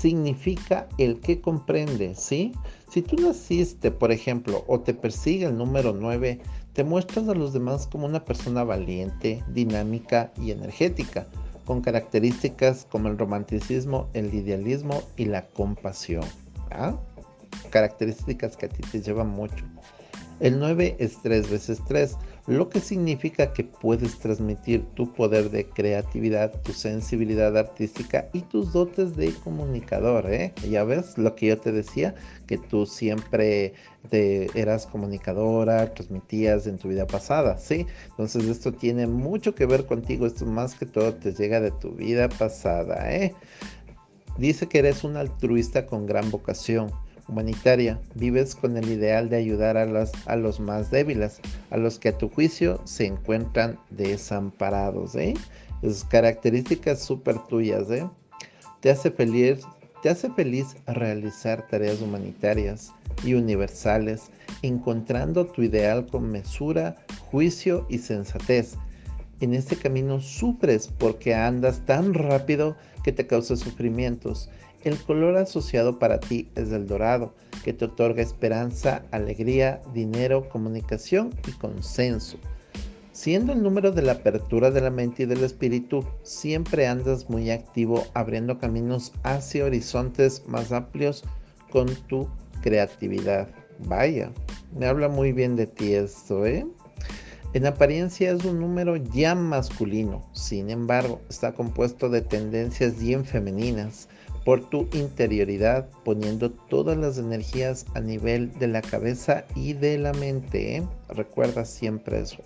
significa 0.00 0.88
el 0.98 1.20
que 1.20 1.40
comprende, 1.40 2.14
¿sí? 2.14 2.52
Si 2.90 3.02
tú 3.02 3.16
naciste, 3.16 3.90
por 3.90 4.12
ejemplo, 4.12 4.64
o 4.66 4.80
te 4.80 4.94
persigue 4.94 5.46
el 5.46 5.58
número 5.58 5.92
9, 5.92 6.40
te 6.72 6.84
muestras 6.84 7.28
a 7.28 7.34
los 7.34 7.52
demás 7.52 7.86
como 7.86 8.06
una 8.06 8.24
persona 8.24 8.64
valiente, 8.64 9.44
dinámica 9.52 10.32
y 10.40 10.52
energética, 10.52 11.26
con 11.66 11.82
características 11.82 12.86
como 12.90 13.08
el 13.08 13.18
romanticismo, 13.18 14.08
el 14.14 14.32
idealismo 14.32 15.02
y 15.16 15.26
la 15.26 15.46
compasión. 15.48 16.24
¿ah? 16.70 16.96
Características 17.68 18.56
que 18.56 18.66
a 18.66 18.68
ti 18.70 18.82
te 18.90 19.02
llevan 19.02 19.28
mucho. 19.28 19.64
El 20.40 20.58
9 20.58 20.96
es 20.98 21.20
3 21.22 21.50
veces 21.50 21.82
3, 21.86 22.16
lo 22.50 22.68
que 22.68 22.80
significa 22.80 23.52
que 23.52 23.62
puedes 23.62 24.18
transmitir 24.18 24.84
tu 24.94 25.12
poder 25.12 25.50
de 25.50 25.66
creatividad, 25.66 26.60
tu 26.62 26.72
sensibilidad 26.72 27.56
artística 27.56 28.28
y 28.32 28.40
tus 28.40 28.72
dotes 28.72 29.14
de 29.14 29.32
comunicador. 29.44 30.28
¿eh? 30.32 30.52
Ya 30.68 30.82
ves 30.82 31.16
lo 31.16 31.36
que 31.36 31.46
yo 31.46 31.58
te 31.58 31.70
decía, 31.70 32.16
que 32.48 32.58
tú 32.58 32.86
siempre 32.86 33.74
eras 34.10 34.88
comunicadora, 34.88 35.94
transmitías 35.94 36.66
en 36.66 36.76
tu 36.76 36.88
vida 36.88 37.06
pasada, 37.06 37.56
¿sí? 37.56 37.86
Entonces 38.08 38.44
esto 38.46 38.72
tiene 38.72 39.06
mucho 39.06 39.54
que 39.54 39.66
ver 39.66 39.86
contigo, 39.86 40.26
esto 40.26 40.44
más 40.44 40.74
que 40.74 40.86
todo 40.86 41.14
te 41.14 41.32
llega 41.32 41.60
de 41.60 41.70
tu 41.70 41.92
vida 41.92 42.28
pasada. 42.28 43.14
¿eh? 43.14 43.32
Dice 44.38 44.66
que 44.66 44.80
eres 44.80 45.04
un 45.04 45.16
altruista 45.16 45.86
con 45.86 46.04
gran 46.04 46.32
vocación 46.32 46.90
humanitaria. 47.30 47.98
Vives 48.14 48.54
con 48.54 48.76
el 48.76 48.88
ideal 48.88 49.28
de 49.28 49.36
ayudar 49.36 49.76
a, 49.76 49.86
las, 49.86 50.12
a 50.26 50.36
los 50.36 50.60
más 50.60 50.90
débiles, 50.90 51.40
a 51.70 51.76
los 51.76 51.98
que 51.98 52.10
a 52.10 52.18
tu 52.18 52.28
juicio 52.28 52.80
se 52.84 53.06
encuentran 53.06 53.78
desamparados. 53.90 55.14
¿eh? 55.14 55.34
Es 55.82 56.04
características 56.04 57.02
súper 57.02 57.38
tuyas. 57.48 57.90
¿eh? 57.90 58.06
Te, 58.80 58.90
hace 58.90 59.10
feliz, 59.10 59.60
te 60.02 60.10
hace 60.10 60.30
feliz 60.30 60.76
realizar 60.86 61.66
tareas 61.68 62.02
humanitarias 62.02 62.92
y 63.24 63.34
universales, 63.34 64.30
encontrando 64.62 65.46
tu 65.46 65.62
ideal 65.62 66.06
con 66.06 66.30
mesura, 66.30 66.96
juicio 67.30 67.86
y 67.88 67.98
sensatez. 67.98 68.74
En 69.40 69.54
este 69.54 69.76
camino 69.76 70.20
sufres 70.20 70.88
porque 70.98 71.34
andas 71.34 71.80
tan 71.86 72.12
rápido 72.12 72.76
que 73.02 73.12
te 73.12 73.26
causa 73.26 73.56
sufrimientos 73.56 74.50
el 74.84 74.98
color 74.98 75.36
asociado 75.36 75.98
para 75.98 76.20
ti 76.20 76.48
es 76.54 76.72
el 76.72 76.86
dorado, 76.86 77.34
que 77.64 77.72
te 77.72 77.84
otorga 77.84 78.22
esperanza, 78.22 79.04
alegría, 79.10 79.82
dinero, 79.92 80.48
comunicación 80.48 81.34
y 81.46 81.52
consenso. 81.52 82.38
Siendo 83.12 83.52
el 83.52 83.62
número 83.62 83.92
de 83.92 84.02
la 84.02 84.12
apertura 84.12 84.70
de 84.70 84.80
la 84.80 84.90
mente 84.90 85.24
y 85.24 85.26
del 85.26 85.44
espíritu, 85.44 86.04
siempre 86.22 86.86
andas 86.86 87.28
muy 87.28 87.50
activo 87.50 88.06
abriendo 88.14 88.58
caminos 88.58 89.12
hacia 89.24 89.66
horizontes 89.66 90.42
más 90.46 90.72
amplios 90.72 91.24
con 91.70 91.86
tu 92.06 92.28
creatividad. 92.62 93.48
Vaya, 93.80 94.32
me 94.78 94.86
habla 94.86 95.08
muy 95.08 95.32
bien 95.32 95.56
de 95.56 95.66
ti 95.66 95.94
esto, 95.94 96.46
¿eh? 96.46 96.66
En 97.52 97.66
apariencia 97.66 98.30
es 98.30 98.44
un 98.44 98.60
número 98.60 98.96
ya 98.96 99.34
masculino, 99.34 100.30
sin 100.32 100.70
embargo, 100.70 101.20
está 101.28 101.52
compuesto 101.52 102.08
de 102.08 102.22
tendencias 102.22 103.00
bien 103.00 103.24
femeninas 103.24 104.08
por 104.44 104.68
tu 104.68 104.88
interioridad, 104.92 105.88
poniendo 106.04 106.50
todas 106.50 106.96
las 106.96 107.18
energías 107.18 107.86
a 107.94 108.00
nivel 108.00 108.52
de 108.58 108.68
la 108.68 108.82
cabeza 108.82 109.44
y 109.54 109.74
de 109.74 109.98
la 109.98 110.12
mente. 110.14 110.76
¿eh? 110.76 110.82
Recuerda 111.08 111.64
siempre 111.64 112.20
eso. 112.20 112.38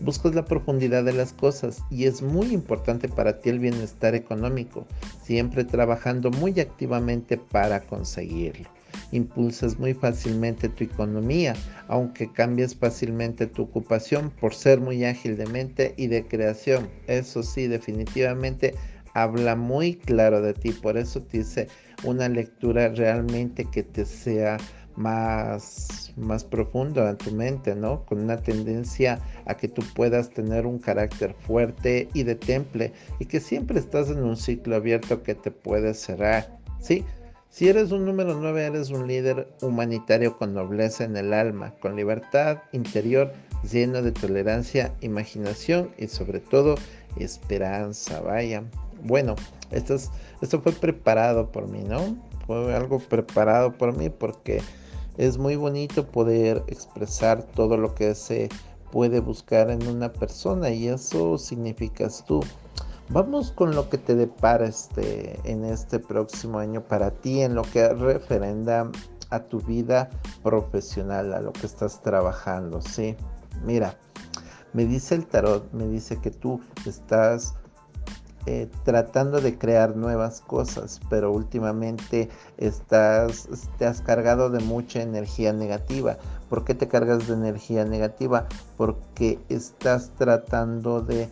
Buscas 0.00 0.34
la 0.34 0.44
profundidad 0.44 1.04
de 1.04 1.12
las 1.12 1.32
cosas 1.32 1.82
y 1.90 2.04
es 2.04 2.22
muy 2.22 2.48
importante 2.48 3.08
para 3.08 3.38
ti 3.40 3.50
el 3.50 3.58
bienestar 3.58 4.14
económico, 4.14 4.86
siempre 5.22 5.64
trabajando 5.64 6.30
muy 6.30 6.58
activamente 6.60 7.36
para 7.36 7.80
conseguirlo. 7.80 8.68
Impulsas 9.12 9.78
muy 9.78 9.94
fácilmente 9.94 10.68
tu 10.68 10.84
economía, 10.84 11.54
aunque 11.88 12.32
cambias 12.32 12.74
fácilmente 12.74 13.46
tu 13.46 13.62
ocupación 13.62 14.30
por 14.30 14.54
ser 14.54 14.80
muy 14.80 15.04
ágil 15.04 15.36
de 15.36 15.46
mente 15.46 15.94
y 15.96 16.08
de 16.08 16.26
creación. 16.26 16.88
Eso 17.06 17.42
sí, 17.42 17.68
definitivamente 17.68 18.74
habla 19.16 19.56
muy 19.56 19.96
claro 19.96 20.42
de 20.42 20.52
ti. 20.52 20.72
Por 20.72 20.98
eso 20.98 21.22
te 21.22 21.38
dice 21.38 21.68
una 22.04 22.28
lectura 22.28 22.88
realmente 22.88 23.64
que 23.64 23.82
te 23.82 24.04
sea 24.04 24.58
más, 24.94 26.12
más 26.16 26.44
profundo 26.44 27.08
en 27.08 27.16
tu 27.16 27.32
mente, 27.32 27.74
¿no? 27.74 28.04
Con 28.04 28.20
una 28.20 28.36
tendencia 28.36 29.20
a 29.46 29.56
que 29.56 29.68
tú 29.68 29.82
puedas 29.94 30.30
tener 30.30 30.66
un 30.66 30.78
carácter 30.78 31.34
fuerte 31.34 32.08
y 32.12 32.24
de 32.24 32.34
temple 32.34 32.92
y 33.18 33.24
que 33.24 33.40
siempre 33.40 33.78
estás 33.78 34.10
en 34.10 34.22
un 34.22 34.36
ciclo 34.36 34.76
abierto 34.76 35.22
que 35.22 35.34
te 35.34 35.50
puede 35.50 35.94
cerrar, 35.94 36.58
¿sí? 36.78 37.04
Si 37.48 37.68
eres 37.68 37.90
un 37.92 38.04
número 38.04 38.38
9, 38.38 38.66
eres 38.66 38.90
un 38.90 39.06
líder 39.06 39.48
humanitario 39.62 40.36
con 40.36 40.52
nobleza 40.52 41.04
en 41.04 41.16
el 41.16 41.32
alma, 41.32 41.72
con 41.80 41.96
libertad 41.96 42.58
interior, 42.72 43.32
lleno 43.70 44.02
de 44.02 44.12
tolerancia, 44.12 44.92
imaginación 45.00 45.90
y 45.96 46.08
sobre 46.08 46.40
todo 46.40 46.74
esperanza, 47.18 48.20
vaya. 48.20 48.64
Bueno, 49.02 49.34
esto, 49.70 49.96
esto 50.40 50.60
fue 50.60 50.72
preparado 50.72 51.50
por 51.50 51.68
mí, 51.68 51.82
¿no? 51.82 52.16
Fue 52.46 52.74
algo 52.74 52.98
preparado 52.98 53.72
por 53.72 53.96
mí 53.96 54.10
porque 54.10 54.62
es 55.16 55.38
muy 55.38 55.56
bonito 55.56 56.06
poder 56.06 56.62
expresar 56.68 57.42
todo 57.42 57.76
lo 57.76 57.94
que 57.94 58.14
se 58.14 58.48
puede 58.92 59.20
buscar 59.20 59.70
en 59.70 59.86
una 59.86 60.12
persona 60.12 60.70
y 60.70 60.88
eso 60.88 61.38
significas 61.38 62.24
tú. 62.26 62.40
Vamos 63.08 63.52
con 63.52 63.74
lo 63.74 63.88
que 63.88 63.98
te 63.98 64.14
depara 64.14 64.66
este, 64.66 65.38
en 65.44 65.64
este 65.64 65.98
próximo 65.98 66.58
año 66.58 66.82
para 66.82 67.10
ti 67.10 67.40
en 67.40 67.54
lo 67.54 67.62
que 67.62 67.88
referenda 67.88 68.90
a 69.30 69.40
tu 69.40 69.60
vida 69.60 70.10
profesional, 70.42 71.32
a 71.32 71.40
lo 71.40 71.52
que 71.52 71.66
estás 71.66 72.02
trabajando, 72.02 72.80
¿sí? 72.80 73.16
Mira, 73.64 73.96
me 74.72 74.84
dice 74.84 75.14
el 75.14 75.26
tarot, 75.26 75.72
me 75.72 75.86
dice 75.86 76.20
que 76.20 76.30
tú 76.30 76.60
estás 76.84 77.54
eh, 78.46 78.68
tratando 78.84 79.40
de 79.40 79.58
crear 79.58 79.96
nuevas 79.96 80.40
cosas, 80.40 81.00
pero 81.10 81.32
últimamente 81.32 82.28
estás, 82.58 83.48
te 83.76 83.86
has 83.86 84.00
cargado 84.00 84.50
de 84.50 84.60
mucha 84.60 85.02
energía 85.02 85.52
negativa. 85.52 86.16
¿Por 86.48 86.64
qué 86.64 86.74
te 86.74 86.86
cargas 86.86 87.26
de 87.26 87.34
energía 87.34 87.84
negativa? 87.84 88.46
Porque 88.76 89.40
estás 89.48 90.10
tratando 90.16 91.00
de 91.00 91.28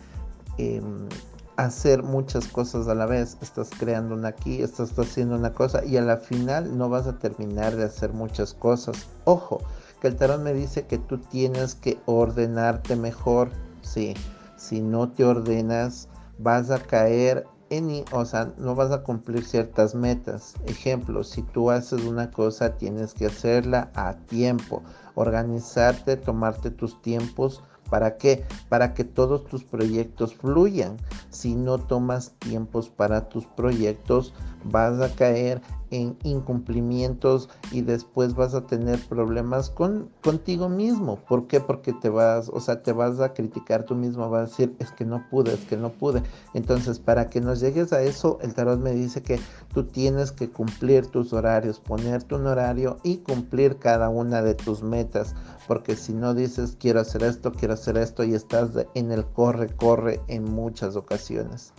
em, 0.57 1.07
hacer 1.55 2.03
muchas 2.03 2.47
cosas 2.47 2.89
a 2.89 2.95
la 2.95 3.05
vez. 3.05 3.37
Estás 3.41 3.69
creando 3.79 4.15
una 4.15 4.27
aquí, 4.27 4.61
estás 4.61 4.97
haciendo 4.99 5.35
una 5.35 5.53
cosa 5.53 5.85
y 5.85 5.95
a 5.95 6.01
la 6.01 6.17
final 6.17 6.77
no 6.77 6.89
vas 6.89 7.07
a 7.07 7.17
terminar 7.17 7.77
de 7.77 7.85
hacer 7.85 8.11
muchas 8.11 8.53
cosas. 8.53 9.07
Ojo, 9.23 9.61
que 10.01 10.07
el 10.07 10.17
tarot 10.17 10.41
me 10.41 10.53
dice 10.53 10.85
que 10.85 10.97
tú 10.97 11.17
tienes 11.19 11.75
que 11.75 11.97
ordenarte 12.05 12.97
mejor. 12.97 13.51
Sí, 13.83 14.15
si 14.57 14.81
no 14.81 15.09
te 15.09 15.23
ordenas, 15.23 16.09
vas 16.37 16.69
a 16.71 16.79
caer 16.79 17.45
en, 17.69 18.05
o 18.11 18.25
sea, 18.25 18.53
no 18.57 18.75
vas 18.75 18.91
a 18.91 19.03
cumplir 19.03 19.43
ciertas 19.43 19.95
metas. 19.95 20.55
Ejemplo, 20.65 21.23
si 21.23 21.41
tú 21.41 21.71
haces 21.71 22.03
una 22.03 22.31
cosa, 22.31 22.77
tienes 22.77 23.13
que 23.13 23.25
hacerla 23.25 23.91
a 23.95 24.13
tiempo, 24.13 24.83
organizarte, 25.15 26.17
tomarte 26.17 26.71
tus 26.71 27.01
tiempos. 27.01 27.63
¿Para 27.89 28.17
qué? 28.17 28.43
Para 28.67 28.93
que 28.93 29.03
todos 29.03 29.45
tus 29.45 29.63
proyectos 29.63 30.33
fluyan. 30.35 30.97
Si 31.29 31.55
no 31.55 31.77
tomas 31.77 32.31
tiempos 32.39 32.89
para 32.89 33.29
tus 33.29 33.45
proyectos, 33.45 34.33
vas 34.63 34.99
a 35.01 35.13
caer 35.13 35.61
en 35.95 36.17
incumplimientos 36.23 37.49
y 37.71 37.81
después 37.81 38.35
vas 38.35 38.53
a 38.53 38.67
tener 38.67 38.99
problemas 39.07 39.69
con 39.69 40.09
contigo 40.23 40.69
mismo. 40.69 41.17
¿Por 41.27 41.47
qué? 41.47 41.59
Porque 41.59 41.93
te 41.93 42.09
vas, 42.09 42.49
o 42.49 42.59
sea, 42.59 42.83
te 42.83 42.91
vas 42.91 43.19
a 43.19 43.33
criticar 43.33 43.85
tú 43.85 43.95
mismo, 43.95 44.29
vas 44.29 44.41
a 44.41 44.51
decir, 44.51 44.75
es 44.79 44.91
que 44.91 45.05
no 45.05 45.27
pude, 45.29 45.53
es 45.53 45.65
que 45.65 45.77
no 45.77 45.91
pude. 45.91 46.23
Entonces, 46.53 46.99
para 46.99 47.29
que 47.29 47.41
nos 47.41 47.59
llegues 47.59 47.93
a 47.93 48.01
eso, 48.01 48.39
el 48.41 48.53
tarot 48.53 48.79
me 48.79 48.91
dice 48.91 49.21
que 49.21 49.39
tú 49.73 49.85
tienes 49.85 50.31
que 50.31 50.49
cumplir 50.49 51.07
tus 51.07 51.33
horarios, 51.33 51.79
ponerte 51.79 52.35
un 52.35 52.47
horario 52.47 52.97
y 53.03 53.17
cumplir 53.17 53.77
cada 53.77 54.09
una 54.09 54.41
de 54.41 54.55
tus 54.55 54.83
metas, 54.83 55.35
porque 55.67 55.95
si 55.95 56.13
no 56.13 56.33
dices, 56.33 56.77
quiero 56.79 56.99
hacer 56.99 57.23
esto, 57.23 57.51
quiero 57.51 57.73
hacer 57.73 57.97
esto 57.97 58.23
y 58.23 58.33
estás 58.33 58.71
en 58.93 59.11
el 59.11 59.25
corre, 59.25 59.67
corre 59.75 60.21
en 60.27 60.43
muchas 60.43 60.95
ocasiones. 60.95 61.73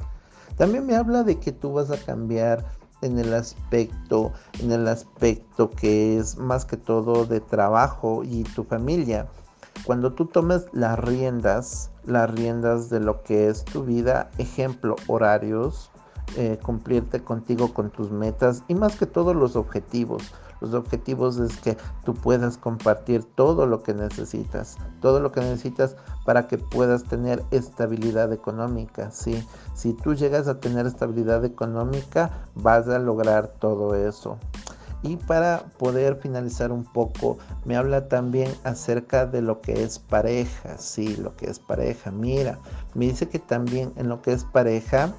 También 0.56 0.86
me 0.86 0.96
habla 0.96 1.22
de 1.22 1.38
que 1.38 1.52
tú 1.52 1.74
vas 1.74 1.90
a 1.90 1.98
cambiar 1.98 2.64
en 3.06 3.18
el 3.18 3.32
aspecto, 3.32 4.32
en 4.60 4.72
el 4.72 4.86
aspecto 4.88 5.70
que 5.70 6.18
es 6.18 6.36
más 6.36 6.64
que 6.64 6.76
todo 6.76 7.24
de 7.24 7.40
trabajo 7.40 8.22
y 8.24 8.42
tu 8.42 8.64
familia. 8.64 9.28
Cuando 9.84 10.12
tú 10.12 10.26
tomes 10.26 10.66
las 10.72 10.98
riendas, 10.98 11.90
las 12.04 12.30
riendas 12.30 12.90
de 12.90 13.00
lo 13.00 13.22
que 13.22 13.48
es 13.48 13.64
tu 13.64 13.84
vida, 13.84 14.30
ejemplo, 14.38 14.96
horarios, 15.06 15.90
eh, 16.36 16.58
cumplirte 16.62 17.22
contigo 17.22 17.72
con 17.72 17.90
tus 17.90 18.10
metas 18.10 18.62
y 18.68 18.74
más 18.74 18.96
que 18.96 19.06
todo 19.06 19.34
los 19.34 19.56
objetivos. 19.56 20.22
Los 20.60 20.74
objetivos 20.74 21.38
es 21.38 21.56
que 21.58 21.76
tú 22.04 22.14
puedas 22.14 22.56
compartir 22.56 23.24
todo 23.24 23.66
lo 23.66 23.82
que 23.82 23.94
necesitas, 23.94 24.78
todo 25.00 25.20
lo 25.20 25.30
que 25.30 25.40
necesitas 25.40 25.96
para 26.24 26.48
que 26.48 26.58
puedas 26.58 27.04
tener 27.04 27.44
estabilidad 27.50 28.32
económica. 28.32 29.10
¿sí? 29.10 29.46
Si 29.74 29.92
tú 29.92 30.14
llegas 30.14 30.48
a 30.48 30.58
tener 30.58 30.86
estabilidad 30.86 31.44
económica, 31.44 32.30
vas 32.54 32.88
a 32.88 32.98
lograr 32.98 33.48
todo 33.58 33.94
eso. 33.94 34.38
Y 35.02 35.16
para 35.16 35.60
poder 35.78 36.16
finalizar 36.16 36.72
un 36.72 36.84
poco, 36.84 37.38
me 37.64 37.76
habla 37.76 38.08
también 38.08 38.52
acerca 38.64 39.26
de 39.26 39.42
lo 39.42 39.60
que 39.60 39.84
es 39.84 39.98
pareja. 39.98 40.78
Sí, 40.78 41.16
lo 41.16 41.36
que 41.36 41.50
es 41.50 41.58
pareja. 41.58 42.10
Mira, 42.10 42.58
me 42.94 43.04
dice 43.04 43.28
que 43.28 43.38
también 43.38 43.92
en 43.96 44.08
lo 44.08 44.22
que 44.22 44.32
es 44.32 44.44
pareja, 44.44 45.12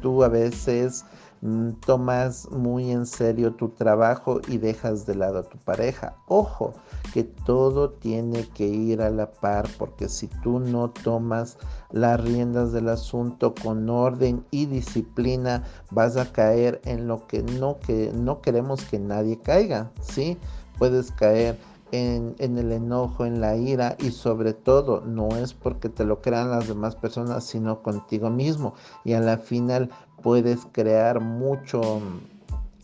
tú 0.00 0.24
a 0.24 0.28
veces 0.28 1.04
Mm, 1.42 1.70
tomas 1.86 2.50
muy 2.50 2.90
en 2.90 3.06
serio 3.06 3.54
tu 3.54 3.70
trabajo 3.70 4.42
y 4.46 4.58
dejas 4.58 5.06
de 5.06 5.14
lado 5.14 5.38
a 5.38 5.42
tu 5.42 5.56
pareja. 5.56 6.14
Ojo, 6.26 6.74
que 7.14 7.24
todo 7.24 7.92
tiene 7.92 8.46
que 8.48 8.66
ir 8.66 9.00
a 9.00 9.08
la 9.08 9.30
par 9.30 9.66
porque 9.78 10.10
si 10.10 10.26
tú 10.42 10.60
no 10.60 10.90
tomas 10.90 11.56
las 11.92 12.20
riendas 12.20 12.72
del 12.72 12.90
asunto 12.90 13.54
con 13.54 13.88
orden 13.88 14.44
y 14.50 14.66
disciplina, 14.66 15.64
vas 15.90 16.18
a 16.18 16.30
caer 16.30 16.82
en 16.84 17.08
lo 17.08 17.26
que 17.26 17.42
no, 17.42 17.78
que 17.80 18.12
no 18.12 18.42
queremos 18.42 18.84
que 18.84 18.98
nadie 18.98 19.38
caiga, 19.38 19.90
¿sí? 20.02 20.36
Puedes 20.78 21.10
caer 21.10 21.56
en, 21.92 22.34
el 22.38 22.72
enojo, 22.72 23.24
en 23.24 23.40
la 23.40 23.56
ira 23.56 23.96
y 23.98 24.10
sobre 24.10 24.52
todo 24.52 25.02
no 25.02 25.28
es 25.36 25.54
porque 25.54 25.88
te 25.88 26.04
lo 26.04 26.20
crean 26.20 26.50
las 26.50 26.68
demás 26.68 26.96
personas, 26.96 27.44
sino 27.44 27.82
contigo 27.82 28.30
mismo. 28.30 28.74
Y 29.04 29.14
a 29.14 29.20
la 29.20 29.38
final 29.38 29.90
puedes 30.22 30.66
crear 30.72 31.20
mucho 31.20 32.00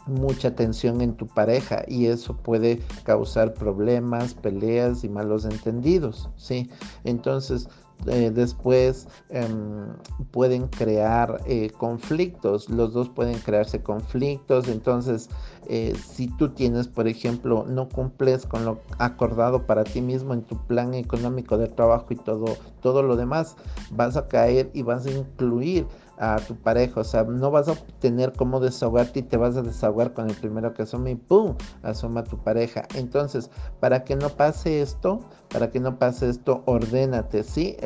mucha 0.06 0.54
tensión 0.54 1.00
en 1.00 1.14
tu 1.14 1.26
pareja 1.26 1.82
y 1.88 2.06
eso 2.06 2.36
puede 2.36 2.80
causar 3.02 3.54
problemas, 3.54 4.34
peleas 4.34 5.02
y 5.02 5.08
malos 5.08 5.44
entendidos, 5.44 6.30
¿sí? 6.36 6.70
Entonces, 7.02 7.68
eh, 8.06 8.30
después 8.32 9.08
em, 9.30 9.88
pueden 10.30 10.68
crear 10.68 11.40
eh, 11.46 11.70
conflictos, 11.76 12.68
los 12.68 12.92
dos 12.92 13.08
pueden 13.08 13.38
crearse 13.38 13.82
conflictos, 13.82 14.68
entonces 14.68 15.28
eh, 15.68 15.94
si 15.96 16.28
tú 16.28 16.50
tienes, 16.50 16.86
por 16.86 17.08
ejemplo, 17.08 17.64
no 17.68 17.88
cumples 17.88 18.46
con 18.46 18.64
lo 18.64 18.80
acordado 18.98 19.66
para 19.66 19.82
ti 19.84 20.00
mismo 20.00 20.34
en 20.34 20.42
tu 20.42 20.56
plan 20.66 20.94
económico 20.94 21.58
de 21.58 21.66
trabajo 21.66 22.06
y 22.10 22.16
todo, 22.16 22.56
todo 22.80 23.02
lo 23.02 23.16
demás, 23.16 23.56
vas 23.90 24.16
a 24.16 24.28
caer 24.28 24.70
y 24.72 24.82
vas 24.82 25.06
a 25.06 25.10
incluir 25.10 25.86
a 26.18 26.36
tu 26.36 26.56
pareja, 26.56 27.00
o 27.00 27.04
sea, 27.04 27.24
no 27.24 27.50
vas 27.50 27.68
a 27.68 27.74
tener 28.00 28.32
cómo 28.32 28.60
desahogarte 28.60 29.20
y 29.20 29.22
te 29.22 29.36
vas 29.36 29.56
a 29.56 29.62
desahogar 29.62 30.12
con 30.12 30.30
el 30.30 30.36
primero 30.36 30.72
que 30.74 30.82
asoma 30.82 31.10
y 31.10 31.14
¡pum! 31.14 31.54
asoma 31.82 32.24
tu 32.24 32.38
pareja. 32.38 32.82
Entonces, 32.94 33.50
para 33.80 34.04
que 34.04 34.16
no 34.16 34.28
pase 34.30 34.80
esto, 34.80 35.20
para 35.50 35.70
que 35.70 35.80
no 35.80 35.98
pase 35.98 36.28
esto, 36.28 36.62
ordénate, 36.66 37.42
¿sí? 37.42 37.76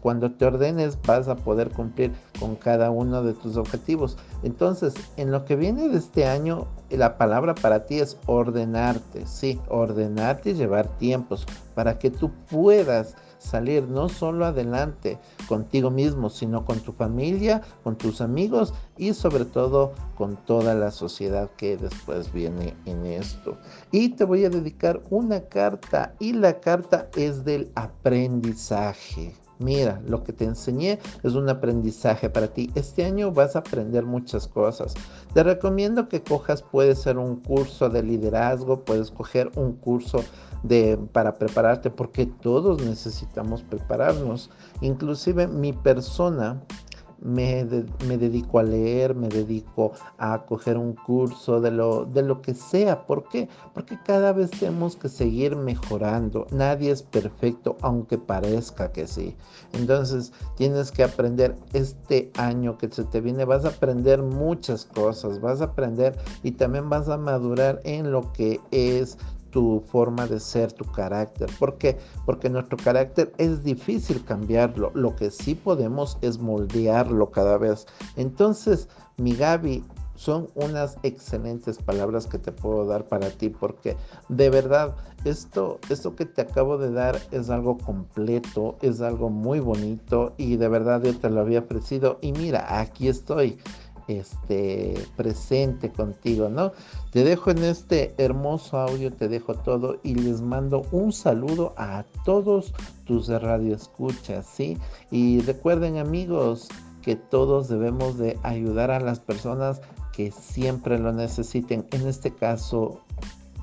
cuando 0.00 0.32
te 0.32 0.46
ordenes 0.46 0.98
vas 1.06 1.28
a 1.28 1.36
poder 1.36 1.70
cumplir 1.70 2.12
con 2.38 2.56
cada 2.56 2.90
uno 2.90 3.22
de 3.22 3.34
tus 3.34 3.56
objetivos. 3.56 4.16
Entonces, 4.42 4.94
en 5.16 5.30
lo 5.30 5.44
que 5.44 5.56
viene 5.56 5.88
de 5.88 5.98
este 5.98 6.26
año, 6.26 6.66
la 6.90 7.18
palabra 7.18 7.54
para 7.54 7.86
ti 7.86 8.00
es 8.00 8.16
ordenarte, 8.26 9.26
¿sí? 9.26 9.60
Ordenarte 9.68 10.50
y 10.50 10.54
llevar 10.54 10.88
tiempos 10.98 11.46
para 11.74 11.98
que 11.98 12.10
tú 12.10 12.30
puedas 12.50 13.14
salir 13.38 13.84
no 13.88 14.08
solo 14.08 14.46
adelante 14.46 15.18
contigo 15.48 15.90
mismo, 15.90 16.30
sino 16.30 16.64
con 16.64 16.80
tu 16.80 16.92
familia, 16.92 17.62
con 17.84 17.96
tus 17.96 18.20
amigos 18.20 18.74
y 18.96 19.14
sobre 19.14 19.44
todo 19.44 19.92
con 20.16 20.36
toda 20.36 20.74
la 20.74 20.90
sociedad 20.90 21.50
que 21.56 21.76
después 21.76 22.32
viene 22.32 22.74
en 22.84 23.06
esto. 23.06 23.56
Y 23.90 24.10
te 24.10 24.24
voy 24.24 24.44
a 24.44 24.50
dedicar 24.50 25.00
una 25.10 25.40
carta 25.40 26.14
y 26.18 26.32
la 26.32 26.60
carta 26.60 27.08
es 27.16 27.44
del 27.44 27.70
aprendizaje. 27.74 29.34
Mira, 29.58 30.00
lo 30.06 30.22
que 30.22 30.32
te 30.32 30.44
enseñé 30.44 31.00
es 31.24 31.34
un 31.34 31.48
aprendizaje 31.48 32.30
para 32.30 32.48
ti. 32.48 32.70
Este 32.76 33.04
año 33.04 33.32
vas 33.32 33.56
a 33.56 33.60
aprender 33.60 34.04
muchas 34.04 34.46
cosas. 34.46 34.94
Te 35.34 35.42
recomiendo 35.42 36.08
que 36.08 36.22
cojas, 36.22 36.62
puede 36.62 36.94
ser 36.94 37.18
un 37.18 37.36
curso 37.36 37.88
de 37.88 38.04
liderazgo, 38.04 38.84
puedes 38.84 39.10
coger 39.10 39.50
un 39.56 39.72
curso 39.72 40.22
de, 40.62 40.96
para 41.12 41.34
prepararte, 41.34 41.90
porque 41.90 42.26
todos 42.26 42.80
necesitamos 42.84 43.62
prepararnos. 43.62 44.50
Inclusive 44.80 45.48
mi 45.48 45.72
persona 45.72 46.62
me, 47.20 47.64
dedico 47.64 48.58
a 48.58 48.62
leer, 48.62 49.14
me 49.14 49.28
dedico 49.28 49.92
a 50.18 50.44
coger 50.46 50.76
un 50.78 50.94
curso 50.94 51.60
de 51.60 51.70
lo, 51.70 52.04
de 52.04 52.22
lo 52.22 52.42
que 52.42 52.54
sea. 52.54 53.06
¿Por 53.06 53.28
qué? 53.28 53.48
Porque 53.74 53.98
cada 54.04 54.32
vez 54.32 54.50
tenemos 54.50 54.96
que 54.96 55.08
seguir 55.08 55.56
mejorando. 55.56 56.46
Nadie 56.50 56.90
es 56.90 57.02
perfecto, 57.02 57.76
aunque 57.82 58.18
parezca 58.18 58.92
que 58.92 59.06
sí. 59.06 59.36
Entonces 59.72 60.32
tienes 60.56 60.90
que 60.90 61.02
aprender 61.02 61.56
este 61.72 62.30
año 62.36 62.78
que 62.78 62.88
se 62.88 63.04
te 63.04 63.20
viene. 63.20 63.44
Vas 63.44 63.64
a 63.64 63.68
aprender 63.68 64.22
muchas 64.22 64.84
cosas, 64.84 65.40
vas 65.40 65.60
a 65.60 65.64
aprender 65.64 66.16
y 66.42 66.52
también 66.52 66.88
vas 66.88 67.08
a 67.08 67.16
madurar 67.16 67.80
en 67.84 68.12
lo 68.12 68.32
que 68.32 68.60
es 68.70 69.18
tu 69.50 69.82
forma 69.86 70.26
de 70.26 70.40
ser, 70.40 70.72
tu 70.72 70.84
carácter. 70.84 71.50
¿Por 71.58 71.78
qué? 71.78 71.98
Porque 72.24 72.50
nuestro 72.50 72.76
carácter 72.76 73.32
es 73.38 73.62
difícil 73.62 74.24
cambiarlo. 74.24 74.90
Lo 74.94 75.16
que 75.16 75.30
sí 75.30 75.54
podemos 75.54 76.18
es 76.20 76.38
moldearlo 76.38 77.30
cada 77.30 77.58
vez. 77.58 77.86
Entonces, 78.16 78.88
mi 79.16 79.34
Gaby, 79.34 79.84
son 80.18 80.48
unas 80.56 80.96
excelentes 81.04 81.78
palabras 81.78 82.26
que 82.26 82.38
te 82.38 82.50
puedo 82.50 82.84
dar 82.86 83.06
para 83.06 83.30
ti 83.30 83.50
porque 83.50 83.96
de 84.28 84.50
verdad 84.50 84.96
esto 85.24 85.78
esto 85.90 86.16
que 86.16 86.26
te 86.26 86.42
acabo 86.42 86.76
de 86.76 86.90
dar 86.90 87.20
es 87.30 87.50
algo 87.50 87.78
completo 87.78 88.76
es 88.82 89.00
algo 89.00 89.30
muy 89.30 89.60
bonito 89.60 90.34
y 90.36 90.56
de 90.56 90.68
verdad 90.68 91.04
yo 91.04 91.16
te 91.16 91.30
lo 91.30 91.40
había 91.40 91.60
ofrecido 91.60 92.18
y 92.20 92.32
mira 92.32 92.80
aquí 92.80 93.06
estoy 93.06 93.58
este, 94.08 94.94
presente 95.16 95.90
contigo, 95.90 96.48
¿no? 96.48 96.72
Te 97.12 97.22
dejo 97.24 97.50
en 97.50 97.62
este 97.62 98.14
hermoso 98.18 98.78
audio, 98.78 99.12
te 99.12 99.28
dejo 99.28 99.54
todo 99.54 100.00
y 100.02 100.14
les 100.16 100.40
mando 100.40 100.82
un 100.90 101.12
saludo 101.12 101.74
a 101.76 102.04
todos 102.24 102.74
tus 103.04 103.28
radioescuchas, 103.28 104.46
¿sí? 104.46 104.76
Y 105.10 105.40
recuerden 105.42 105.98
amigos, 105.98 106.68
que 107.02 107.16
todos 107.16 107.68
debemos 107.68 108.18
de 108.18 108.38
ayudar 108.42 108.90
a 108.90 109.00
las 109.00 109.18
personas 109.18 109.80
que 110.12 110.30
siempre 110.30 110.98
lo 110.98 111.12
necesiten. 111.12 111.86
En 111.92 112.06
este 112.06 112.34
caso, 112.34 113.00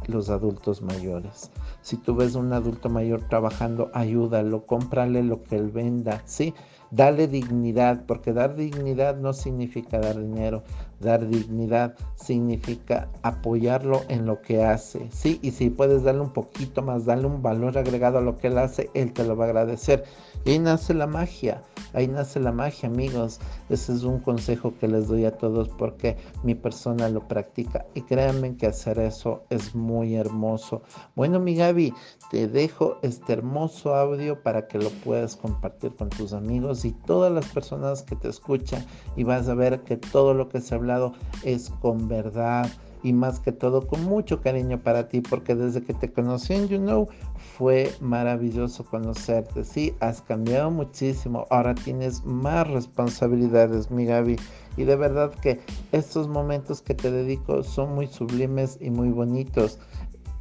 los 0.07 0.29
adultos 0.29 0.81
mayores. 0.81 1.51
Si 1.81 1.97
tú 1.97 2.15
ves 2.15 2.35
un 2.35 2.53
adulto 2.53 2.89
mayor 2.89 3.21
trabajando, 3.27 3.91
ayúdalo, 3.93 4.65
cómprale 4.65 5.21
lo 5.21 5.43
que 5.43 5.57
él 5.57 5.69
venda, 5.69 6.23
¿sí? 6.25 6.53
Dale 6.95 7.27
dignidad, 7.27 8.05
porque 8.07 8.31
dar 8.31 8.55
dignidad 8.55 9.17
no 9.17 9.33
significa 9.33 9.99
dar 9.99 10.17
dinero, 10.17 10.63
dar 10.99 11.27
dignidad 11.27 11.95
significa 12.15 13.09
apoyarlo 13.21 14.01
en 14.07 14.25
lo 14.25 14.41
que 14.41 14.63
hace, 14.63 15.09
¿sí? 15.11 15.39
Y 15.41 15.51
si 15.51 15.69
puedes 15.69 16.03
darle 16.03 16.21
un 16.21 16.33
poquito 16.33 16.81
más, 16.81 17.05
darle 17.05 17.27
un 17.27 17.41
valor 17.41 17.77
agregado 17.77 18.17
a 18.17 18.21
lo 18.21 18.37
que 18.37 18.47
él 18.47 18.57
hace, 18.57 18.89
él 18.93 19.13
te 19.13 19.23
lo 19.23 19.35
va 19.35 19.45
a 19.45 19.47
agradecer. 19.47 20.03
Y 20.45 20.51
ahí 20.51 20.59
nace 20.59 20.93
la 20.93 21.07
magia, 21.07 21.63
ahí 21.93 22.07
nace 22.07 22.39
la 22.39 22.51
magia, 22.51 22.87
amigos. 22.87 23.39
Ese 23.69 23.93
es 23.93 24.03
un 24.03 24.19
consejo 24.19 24.73
que 24.79 24.87
les 24.87 25.07
doy 25.07 25.25
a 25.25 25.35
todos 25.35 25.69
porque 25.69 26.17
mi 26.43 26.53
persona 26.53 27.09
lo 27.09 27.27
practica. 27.27 27.85
Y 27.95 28.01
créanme 28.01 28.55
que 28.55 28.67
hacer 28.67 28.99
eso 28.99 29.43
es 29.49 29.73
muy 29.73 30.15
hermoso. 30.15 30.83
Bueno, 31.15 31.39
mi 31.39 31.55
Gaby, 31.55 31.93
te 32.29 32.47
dejo 32.47 32.97
este 33.01 33.33
hermoso 33.33 33.95
audio 33.95 34.41
para 34.43 34.67
que 34.67 34.77
lo 34.77 34.89
puedas 35.03 35.35
compartir 35.35 35.95
con 35.95 36.09
tus 36.09 36.33
amigos 36.33 36.85
y 36.85 36.91
todas 36.91 37.31
las 37.31 37.47
personas 37.47 38.03
que 38.03 38.15
te 38.15 38.29
escuchan. 38.29 38.85
Y 39.15 39.23
vas 39.23 39.49
a 39.49 39.55
ver 39.55 39.81
que 39.81 39.97
todo 39.97 40.33
lo 40.33 40.49
que 40.49 40.61
se 40.61 40.75
hablado 40.85 41.13
es 41.43 41.71
con 41.81 42.07
verdad 42.07 42.69
y 43.03 43.13
más 43.13 43.39
que 43.39 43.51
todo 43.51 43.85
con 43.85 44.03
mucho 44.03 44.41
cariño 44.41 44.81
para 44.81 45.09
ti, 45.09 45.21
porque 45.21 45.53
desde 45.53 45.83
que 45.83 45.93
te 45.93 46.11
conocí 46.11 46.53
en 46.53 46.67
You 46.67 46.79
Know 46.79 47.07
fue 47.55 47.91
maravilloso 48.01 48.83
conocerte. 48.83 49.63
Sí, 49.63 49.93
has 49.99 50.21
cambiado 50.21 50.71
muchísimo, 50.71 51.45
ahora 51.51 51.75
tienes 51.75 52.23
más 52.25 52.67
responsabilidades, 52.67 53.91
mi 53.91 54.05
Gaby. 54.05 54.37
Y 54.77 54.83
de 54.83 54.95
verdad 54.95 55.31
que 55.35 55.59
estos 55.91 56.27
momentos 56.27 56.81
que 56.81 56.95
te 56.95 57.11
dedico 57.11 57.63
son 57.63 57.93
muy 57.93 58.07
sublimes 58.07 58.79
y 58.81 58.89
muy 58.89 59.09
bonitos 59.09 59.79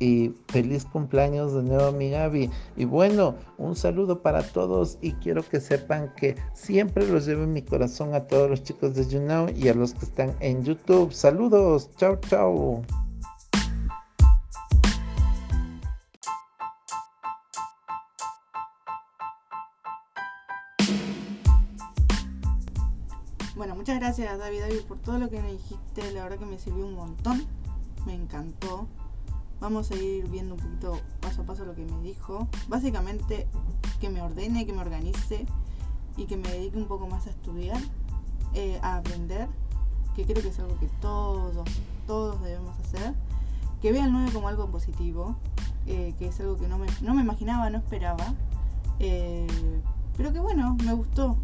y 0.05 0.35
feliz 0.49 0.85
cumpleaños 0.85 1.55
de 1.55 1.63
nuevo 1.63 1.91
mi 1.93 2.11
Gaby. 2.11 2.51
Y 2.77 2.85
bueno, 2.85 3.37
un 3.57 3.75
saludo 3.75 4.21
para 4.21 4.43
todos 4.43 4.99
y 5.01 5.13
quiero 5.15 5.43
que 5.43 5.61
sepan 5.61 6.13
que 6.15 6.37
siempre 6.53 7.09
los 7.09 7.27
llevo 7.27 7.45
en 7.45 7.55
mi 7.55 7.63
corazón 7.63 8.15
a 8.15 8.27
todos 8.27 8.51
los 8.51 8.63
chicos 8.63 8.95
de 8.95 9.09
YouNow 9.09 9.49
y 9.57 9.69
a 9.69 9.75
los 9.75 9.95
que 9.95 10.05
están 10.05 10.37
en 10.41 10.63
YouTube. 10.63 11.13
Saludos, 11.13 11.91
chao, 11.97 12.17
chao. 12.29 12.83
Bueno, 23.57 23.77
muchas 23.77 23.99
gracias 24.01 24.37
David 24.37 24.61
David 24.61 24.81
por 24.87 24.99
todo 24.99 25.17
lo 25.19 25.31
que 25.31 25.41
me 25.41 25.53
dijiste, 25.53 26.11
la 26.13 26.25
verdad 26.25 26.39
que 26.39 26.45
me 26.45 26.59
sirvió 26.59 26.85
un 26.85 26.95
montón, 26.95 27.47
me 28.05 28.13
encantó. 28.13 28.87
Vamos 29.65 29.91
a 29.93 29.95
ir 29.95 30.29
viendo 30.29 30.57
un 30.57 30.61
poquito 30.61 31.01
paso 31.23 31.41
a 31.41 31.47
paso 31.47 31.65
lo 31.65 31.75
que 31.75 31.87
me 31.87 31.99
dijo. 32.03 32.49
Básicamente 32.69 33.49
que 33.99 34.11
me 34.11 34.21
ordene, 34.21 34.67
que 34.67 34.75
me 34.75 34.83
organice 34.83 35.47
y 36.19 36.27
que 36.27 36.37
me 36.37 36.51
dedique 36.51 36.77
un 36.77 36.87
poco 36.87 37.07
más 37.07 37.27
a 37.27 37.31
estudiar, 37.31 37.81
eh, 38.53 38.79
a 38.83 38.99
aprender, 38.99 39.49
que 40.15 40.27
creo 40.27 40.43
que 40.43 40.49
es 40.49 40.59
algo 40.59 40.79
que 40.79 40.89
todos, 41.01 41.67
todos 42.07 42.43
debemos 42.43 42.79
hacer. 42.79 43.15
Que 43.81 43.91
vea 43.91 44.05
el 44.05 44.13
9 44.13 44.33
como 44.35 44.49
algo 44.49 44.71
positivo, 44.71 45.35
eh, 45.87 46.15
que 46.19 46.27
es 46.27 46.39
algo 46.41 46.59
que 46.59 46.69
no 46.69 46.77
me, 46.77 46.87
no 47.01 47.15
me 47.15 47.23
imaginaba, 47.23 47.71
no 47.71 47.79
esperaba. 47.79 48.35
Eh, 48.99 49.47
pero 50.15 50.31
que 50.35 50.41
bueno, 50.41 50.77
me 50.85 50.93
gustó. 50.93 51.39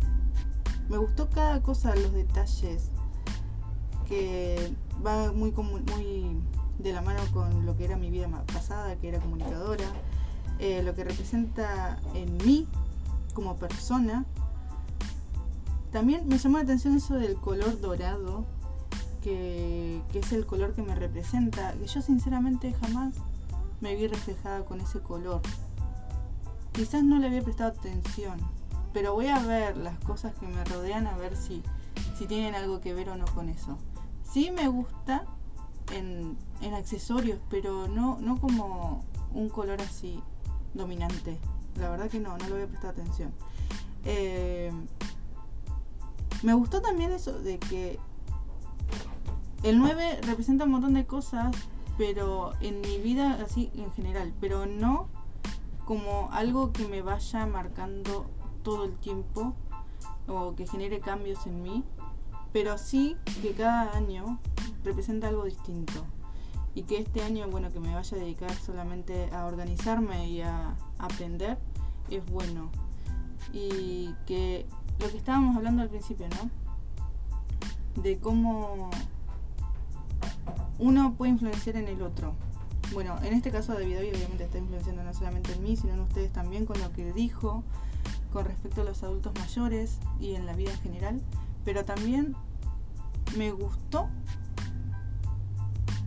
Me 0.90 0.98
gustó 0.98 1.30
cada 1.30 1.62
cosa, 1.62 1.96
los 1.96 2.12
detalles, 2.12 2.90
que 4.06 4.74
va 5.02 5.32
muy, 5.32 5.52
muy 5.52 6.19
de 6.82 6.92
la 6.92 7.02
mano 7.02 7.20
con 7.32 7.66
lo 7.66 7.76
que 7.76 7.84
era 7.84 7.96
mi 7.96 8.10
vida 8.10 8.28
pasada, 8.52 8.96
que 8.96 9.08
era 9.08 9.20
comunicadora, 9.20 9.86
eh, 10.58 10.82
lo 10.82 10.94
que 10.94 11.04
representa 11.04 11.98
en 12.14 12.36
mí 12.38 12.66
como 13.34 13.56
persona. 13.56 14.24
También 15.92 16.28
me 16.28 16.38
llamó 16.38 16.58
la 16.58 16.64
atención 16.64 16.96
eso 16.96 17.14
del 17.14 17.36
color 17.36 17.80
dorado, 17.80 18.44
que, 19.22 20.02
que 20.12 20.20
es 20.20 20.32
el 20.32 20.46
color 20.46 20.74
que 20.74 20.82
me 20.82 20.94
representa, 20.94 21.72
que 21.74 21.86
yo 21.86 22.00
sinceramente 22.00 22.72
jamás 22.74 23.14
me 23.80 23.94
vi 23.96 24.06
reflejada 24.06 24.64
con 24.64 24.80
ese 24.80 25.00
color. 25.00 25.40
Quizás 26.72 27.02
no 27.02 27.18
le 27.18 27.26
había 27.26 27.42
prestado 27.42 27.70
atención, 27.70 28.38
pero 28.92 29.14
voy 29.14 29.26
a 29.26 29.38
ver 29.40 29.76
las 29.76 29.98
cosas 30.00 30.34
que 30.34 30.46
me 30.46 30.64
rodean 30.64 31.06
a 31.06 31.16
ver 31.16 31.36
si, 31.36 31.62
si 32.16 32.26
tienen 32.26 32.54
algo 32.54 32.80
que 32.80 32.94
ver 32.94 33.10
o 33.10 33.16
no 33.16 33.24
con 33.34 33.48
eso. 33.48 33.78
Sí 34.22 34.50
me 34.50 34.68
gusta 34.68 35.24
en, 35.92 36.36
accesorios, 36.74 37.38
pero 37.50 37.88
no, 37.88 38.18
no 38.20 38.38
como 38.38 39.04
un 39.32 39.48
color 39.48 39.80
así 39.80 40.20
dominante. 40.74 41.38
La 41.76 41.90
verdad 41.90 42.08
que 42.10 42.20
no, 42.20 42.36
no 42.38 42.48
lo 42.48 42.54
había 42.54 42.66
prestado 42.66 42.92
atención. 42.92 43.32
Eh, 44.04 44.72
me 46.42 46.54
gustó 46.54 46.80
también 46.80 47.12
eso 47.12 47.38
de 47.40 47.58
que 47.58 47.98
el 49.62 49.78
9 49.78 50.20
representa 50.22 50.64
un 50.64 50.70
montón 50.70 50.94
de 50.94 51.06
cosas, 51.06 51.54
pero 51.98 52.52
en 52.60 52.80
mi 52.80 52.98
vida 52.98 53.38
así 53.44 53.70
en 53.74 53.92
general, 53.92 54.32
pero 54.40 54.64
no 54.64 55.08
como 55.84 56.30
algo 56.32 56.72
que 56.72 56.86
me 56.86 57.02
vaya 57.02 57.46
marcando 57.46 58.26
todo 58.62 58.84
el 58.84 58.94
tiempo 58.96 59.54
o 60.28 60.54
que 60.54 60.66
genere 60.66 61.00
cambios 61.00 61.46
en 61.46 61.62
mí, 61.62 61.84
pero 62.52 62.78
sí 62.78 63.16
que 63.42 63.52
cada 63.52 63.96
año 63.96 64.38
representa 64.84 65.28
algo 65.28 65.44
distinto. 65.44 66.04
Y 66.74 66.82
que 66.82 66.98
este 66.98 67.22
año, 67.22 67.48
bueno, 67.48 67.72
que 67.72 67.80
me 67.80 67.94
vaya 67.94 68.16
a 68.16 68.20
dedicar 68.20 68.52
solamente 68.54 69.28
a 69.32 69.46
organizarme 69.46 70.28
y 70.28 70.42
a 70.42 70.76
aprender, 70.98 71.58
es 72.10 72.24
bueno. 72.26 72.70
Y 73.52 74.14
que 74.26 74.66
lo 75.00 75.10
que 75.10 75.16
estábamos 75.16 75.56
hablando 75.56 75.82
al 75.82 75.88
principio, 75.88 76.26
¿no? 76.28 78.02
De 78.02 78.18
cómo 78.18 78.90
uno 80.78 81.14
puede 81.14 81.32
influenciar 81.32 81.76
en 81.76 81.88
el 81.88 82.02
otro. 82.02 82.34
Bueno, 82.92 83.16
en 83.22 83.34
este 83.34 83.50
caso 83.50 83.72
David 83.74 83.98
hoy 83.98 84.10
obviamente 84.10 84.44
está 84.44 84.58
influenciando 84.58 85.04
no 85.04 85.14
solamente 85.14 85.52
en 85.52 85.62
mí, 85.62 85.76
sino 85.76 85.94
en 85.94 86.00
ustedes 86.00 86.32
también 86.32 86.66
con 86.66 86.80
lo 86.80 86.92
que 86.92 87.12
dijo 87.12 87.62
con 88.32 88.44
respecto 88.44 88.82
a 88.82 88.84
los 88.84 89.02
adultos 89.02 89.32
mayores 89.38 89.98
y 90.20 90.34
en 90.34 90.46
la 90.46 90.54
vida 90.54 90.72
en 90.72 90.80
general. 90.80 91.20
Pero 91.64 91.84
también 91.84 92.34
me 93.36 93.52
gustó 93.52 94.08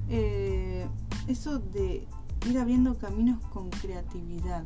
eh, 0.10 0.88
eso 1.28 1.60
de 1.60 2.08
ir 2.48 2.58
abriendo 2.58 2.98
caminos 2.98 3.39
con 3.52 3.70
creatividad. 3.70 4.63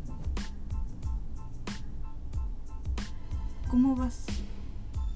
¿Cómo 3.69 3.95
vas 3.95 4.25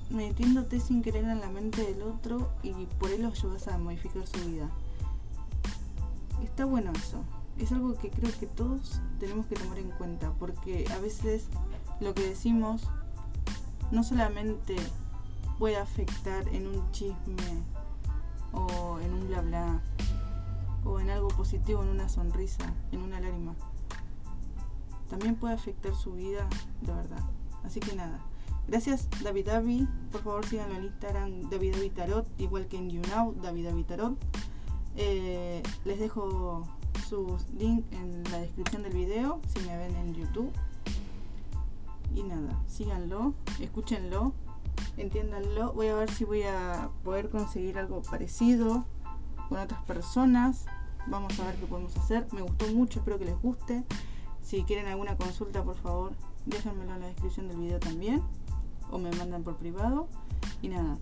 metiéndote 0.09 0.79
sin 0.79 1.01
querer 1.01 1.23
en 1.23 1.39
la 1.39 1.49
mente 1.49 1.83
del 1.83 2.03
otro 2.03 2.51
y 2.63 2.73
por 2.99 3.11
él 3.11 3.21
lo 3.23 3.29
ayudas 3.29 3.67
a 3.67 3.77
modificar 3.77 4.27
su 4.27 4.49
vida? 4.49 4.69
Está 6.43 6.65
bueno 6.65 6.91
eso. 6.91 7.23
Es 7.57 7.71
algo 7.71 7.95
que 7.95 8.09
creo 8.09 8.31
que 8.39 8.47
todos 8.47 8.99
tenemos 9.19 9.45
que 9.45 9.55
tomar 9.55 9.77
en 9.77 9.91
cuenta 9.91 10.31
porque 10.39 10.85
a 10.91 10.99
veces 10.99 11.45
lo 11.99 12.13
que 12.13 12.27
decimos 12.27 12.87
no 13.91 14.03
solamente 14.03 14.75
puede 15.59 15.77
afectar 15.77 16.47
en 16.49 16.67
un 16.67 16.91
chisme 16.91 17.63
o 18.51 18.99
en 18.99 19.13
un 19.13 19.27
bla 19.27 19.41
bla 19.41 19.81
o 20.85 20.99
en 20.99 21.09
algo 21.09 21.27
positivo, 21.29 21.83
en 21.83 21.89
una 21.89 22.09
sonrisa, 22.09 22.73
en 22.91 23.01
una 23.01 23.19
lágrima. 23.19 23.55
También 25.09 25.35
puede 25.35 25.53
afectar 25.53 25.93
su 25.93 26.13
vida 26.13 26.47
de 26.81 26.93
verdad. 26.93 27.23
Así 27.63 27.79
que 27.79 27.95
nada. 27.95 28.19
Gracias 28.67 29.07
David 29.23 29.47
Davi. 29.47 29.87
Por 30.11 30.23
favor 30.23 30.45
síganlo 30.45 30.75
en 30.75 30.85
Instagram 30.85 31.49
David 31.49 31.75
David 31.75 31.91
Tarot, 31.93 32.27
igual 32.39 32.67
que 32.67 32.77
en 32.77 32.89
YouNow, 32.89 33.33
David 33.41 33.65
David 33.65 33.85
Tarot. 33.85 34.17
Eh, 34.95 35.63
les 35.85 35.99
dejo 35.99 36.67
sus 37.07 37.49
links 37.51 37.85
en 37.91 38.23
la 38.31 38.39
descripción 38.39 38.83
del 38.83 38.93
video 38.93 39.41
si 39.53 39.65
me 39.65 39.77
ven 39.77 39.95
en 39.95 40.13
YouTube. 40.13 40.51
Y 42.15 42.23
nada, 42.23 42.61
síganlo, 42.67 43.33
escúchenlo, 43.59 44.33
entiéndanlo. 44.97 45.73
Voy 45.73 45.87
a 45.87 45.95
ver 45.95 46.11
si 46.11 46.25
voy 46.25 46.43
a 46.43 46.89
poder 47.03 47.29
conseguir 47.29 47.77
algo 47.77 48.01
parecido 48.01 48.85
con 49.51 49.59
otras 49.59 49.83
personas. 49.83 50.65
Vamos 51.07 51.37
a 51.39 51.45
ver 51.45 51.55
qué 51.57 51.65
podemos 51.65 51.95
hacer. 51.97 52.25
Me 52.31 52.41
gustó 52.41 52.67
mucho, 52.67 52.99
espero 52.99 53.19
que 53.19 53.25
les 53.25 53.41
guste. 53.41 53.83
Si 54.41 54.63
quieren 54.63 54.87
alguna 54.87 55.17
consulta, 55.17 55.61
por 55.63 55.75
favor, 55.75 56.13
déjenmelo 56.45 56.95
en 56.95 57.01
la 57.01 57.07
descripción 57.07 57.49
del 57.49 57.57
video 57.57 57.79
también. 57.79 58.23
O 58.89 58.97
me 58.97 59.11
mandan 59.11 59.43
por 59.43 59.57
privado. 59.57 60.07
Y 60.61 60.69
nada, 60.69 60.97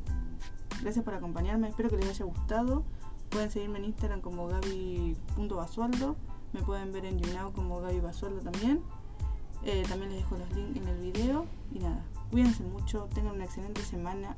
gracias 0.81 1.05
por 1.05 1.13
acompañarme. 1.13 1.69
Espero 1.69 1.89
que 1.89 1.97
les 1.97 2.09
haya 2.09 2.25
gustado. 2.25 2.83
Pueden 3.29 3.51
seguirme 3.51 3.77
en 3.77 3.85
Instagram 3.85 4.21
como 4.21 4.47
gaby.basualdo. 4.47 6.15
Me 6.51 6.63
pueden 6.63 6.91
ver 6.91 7.05
en 7.05 7.19
YouNow 7.19 7.53
como 7.53 7.79
Gaby 7.79 7.99
Basualdo 7.99 8.41
también. 8.41 8.81
Eh, 9.63 9.85
también 9.88 10.12
les 10.12 10.23
dejo 10.23 10.35
los 10.38 10.51
links 10.53 10.77
en 10.77 10.88
el 10.88 10.97
video. 10.97 11.45
Y 11.71 11.77
nada, 11.77 12.03
Cuídense 12.31 12.63
mucho, 12.63 13.07
tengan 13.13 13.35
una 13.35 13.45
excelente 13.45 13.81
semana, 13.81 14.35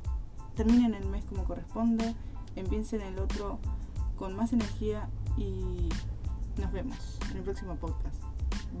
terminen 0.54 0.94
el 0.94 1.06
mes 1.06 1.26
como 1.26 1.44
corresponde, 1.44 2.14
empiecen 2.56 3.02
el 3.02 3.18
otro 3.18 3.58
con 4.16 4.36
más 4.36 4.52
energía 4.52 5.08
y 5.36 5.88
nos 6.60 6.72
vemos 6.72 7.18
en 7.30 7.38
el 7.38 7.42
próximo 7.42 7.76
podcast. 7.76 8.22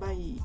Bye. 0.00 0.40